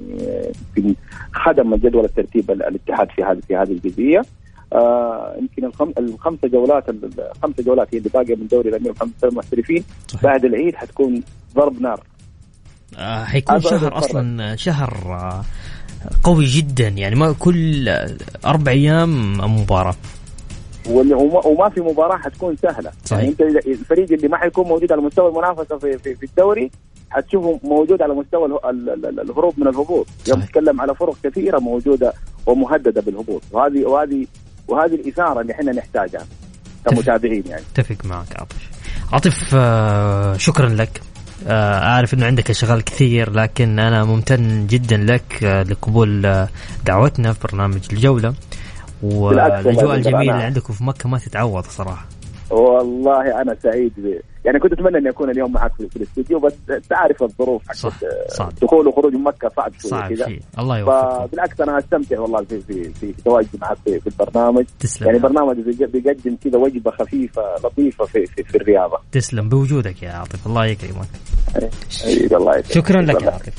خدم 1.32 1.74
جدول 1.74 2.04
الترتيب 2.04 2.50
الاتحاد 2.50 3.08
في 3.16 3.22
هذه 3.22 3.40
في 3.48 3.56
هذه 3.56 3.72
الجزئية. 3.72 4.22
آه 4.72 5.36
يمكن 5.38 5.64
الخم... 5.64 5.92
الخمسة 5.98 6.48
جولات 6.48 6.84
الخمسة 6.88 7.62
جولات 7.62 7.94
هي 7.94 7.98
اللي 7.98 8.10
باقية 8.14 8.36
من 8.36 8.46
دوري 8.46 8.68
الأمير 8.68 8.92
محمد 8.92 9.10
سلمان 9.20 9.32
المحترفين 9.32 9.84
بعد 10.22 10.44
العيد 10.44 10.74
حتكون 10.74 11.22
ضرب 11.54 11.82
نار. 11.82 12.00
حيكون 13.24 13.60
شهر 13.60 13.98
أصلا 13.98 14.56
شهر 14.56 14.92
آه 15.06 15.42
قوي 16.22 16.44
جدا. 16.44 16.88
يعني 16.88 17.14
ما 17.14 17.34
كل 17.38 17.88
أربع 18.44 18.72
أيام 18.72 19.38
مباراة. 19.60 19.94
وما 21.44 21.68
في 21.68 21.80
مباراة 21.80 22.16
حتكون 22.16 22.56
سهلة. 22.56 22.90
صحيح. 23.04 23.18
يعني 23.22 23.28
انت 23.28 23.40
الفريق 23.66 24.12
اللي 24.12 24.28
ما 24.28 24.36
حيكون 24.36 24.68
موجود 24.68 24.92
على 24.92 25.00
مستوى 25.02 25.28
المنافسة 25.28 25.78
في 25.78 25.98
في, 25.98 26.14
في 26.14 26.26
الدوري 26.26 26.70
حتشوفه 27.10 27.60
موجود 27.64 28.02
على 28.02 28.14
مستوى 28.14 28.58
الهروب 29.22 29.54
من 29.60 29.68
الهبوط. 29.68 30.06
يوم 30.28 30.40
تتكلم 30.40 30.80
على 30.80 30.94
فرق 30.94 31.16
كثيرة 31.24 31.58
موجودة 31.58 32.12
ومهددة 32.46 33.00
بالهبوط. 33.00 33.42
وهذه 33.52 33.84
وهذه 33.84 34.26
وهذه 34.68 34.94
الإثارة 34.94 35.40
اللي 35.40 35.52
إحنا 35.52 35.72
نحتاجها 35.72 36.26
كمتابعين 36.84 37.44
يعني. 37.46 37.62
اتفق 37.74 38.04
معك 38.04 38.38
عاطف. 38.38 38.70
عاطف 39.12 39.50
آه 39.54 40.36
شكرا 40.36 40.68
لك. 40.68 41.00
آه 41.00 41.17
أعرف 41.46 42.14
إنه 42.14 42.26
عندك 42.26 42.50
أشغال 42.50 42.84
كثير 42.84 43.30
لكن 43.32 43.78
أنا 43.78 44.04
ممتن 44.04 44.66
جدا 44.66 44.96
لك 44.96 45.44
آه 45.44 45.62
لقبول 45.62 46.26
آه 46.26 46.48
دعوتنا 46.86 47.32
في 47.32 47.38
برنامج 47.48 47.80
الجولة. 47.92 48.34
والاجواء 49.02 49.94
الجميله 49.96 50.32
اللي 50.32 50.44
عندكم 50.44 50.72
في 50.74 50.84
مكة 50.84 51.08
ما 51.08 51.18
تتعوض 51.18 51.64
صراحة. 51.64 52.06
والله 52.50 53.42
أنا 53.42 53.56
سعيد 53.62 53.92
ب... 53.96 54.20
يعني 54.44 54.58
كنت 54.58 54.72
أتمنى 54.72 54.98
اني 54.98 55.08
اكون 55.08 55.30
اليوم 55.30 55.52
معك 55.52 55.72
في 55.90 55.96
الاستوديو 55.96 56.38
بس 56.38 56.52
تعرف 56.90 57.22
الظروف 57.22 57.72
صح 57.72 57.98
صعب 58.28 58.52
دخول 58.62 58.88
وخروج 58.88 59.14
من 59.14 59.22
مكة 59.22 59.48
صعب 59.56 59.72
شوي 59.78 59.90
صعب 59.90 60.12
كذا. 60.12 60.36
الله 60.58 60.78
يوفقك. 60.78 61.26
فبالعكس 61.28 61.60
أنا 61.60 61.78
أستمتع 61.78 62.20
والله 62.20 62.44
في 62.44 62.60
في 62.60 62.92
في 62.92 63.14
تواجدي 63.24 63.58
معك 63.60 63.76
في, 63.84 64.00
في 64.00 64.06
البرنامج. 64.06 64.64
تسلم. 64.80 65.06
يعني 65.06 65.18
برنامج 65.18 65.56
بيقدم 65.80 66.36
كذا 66.44 66.58
وجبة 66.58 66.90
خفيفة 66.90 67.42
لطيفة 67.64 68.04
في, 68.04 68.26
في, 68.26 68.42
في 68.42 68.54
الرياضة. 68.54 68.98
تسلم. 69.12 69.48
بوجودك 69.48 70.02
يا 70.02 70.10
عاطف. 70.10 70.46
الله 70.46 70.66
يكرمك. 70.66 71.08
الله 72.32 72.56
يكرمك. 72.56 72.72
شكرا 72.72 73.02
لك 73.02 73.22
يا 73.22 73.30
عاطف. 73.30 73.52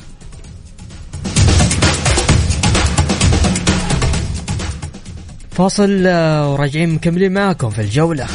فاصل 5.52 6.04
آه، 6.08 6.54
وراجعين 6.54 6.90
مكملين 6.90 7.34
معاكم 7.34 7.70
في 7.70 7.82
الجولة. 7.82 8.28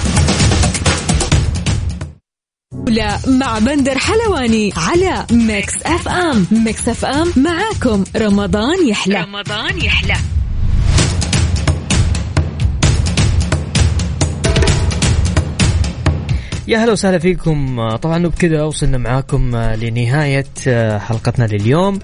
لا 2.74 3.18
مع 3.26 3.58
بندر 3.58 3.98
حلواني 3.98 4.72
على 4.76 5.26
Mix 5.32 5.82
FM. 5.82 6.46
Mix 6.50 6.88
FM 6.88 7.32
معاكم. 7.37 8.04
رمضان 8.16 8.88
يحلى. 8.88 9.20
رمضان 9.20 9.78
يحلى. 9.78 10.14
يا 16.68 16.78
هلا 16.78 16.92
وسهلا 16.92 17.18
فيكم. 17.18 17.88
طبعا 17.96 18.26
وبكذا 18.26 18.62
وصلنا 18.62 18.98
معاكم 18.98 19.56
لنهاية 19.56 20.46
حلقتنا 20.98 21.44
لليوم. 21.44 21.98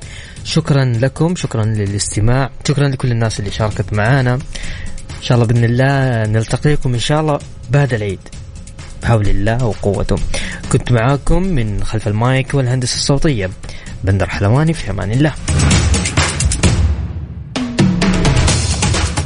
شكرا 0.45 0.85
لكم 0.85 1.37
شكرا 1.37 1.65
للاستماع 1.65 2.51
شكرا 2.69 2.89
لكل 2.89 3.11
الناس 3.11 3.41
اللي 3.41 3.51
شاركت 3.51 3.93
معانا. 3.93 4.35
إن 4.35 5.23
شاء 5.23 5.39
الله 5.39 5.47
بإذن 5.47 5.65
الله 5.65 6.27
نلتقيكم 6.27 6.95
إن 6.95 7.01
شاء 7.01 7.21
الله 7.21 7.39
بعد 7.71 7.95
العيد. 7.95 8.21
بحول 9.03 9.29
الله 9.29 9.65
وقوته. 9.65 10.17
كنت 10.73 10.93
معاكم 10.93 11.43
من 11.43 11.85
خلف 11.85 12.09
المايك 12.09 12.55
والهندسة 12.55 12.95
الصوتية 12.95 13.51
بندر 14.05 14.29
حلواني 14.29 14.73
في 14.73 14.91
أمان 14.91 15.11
الله. 15.11 15.35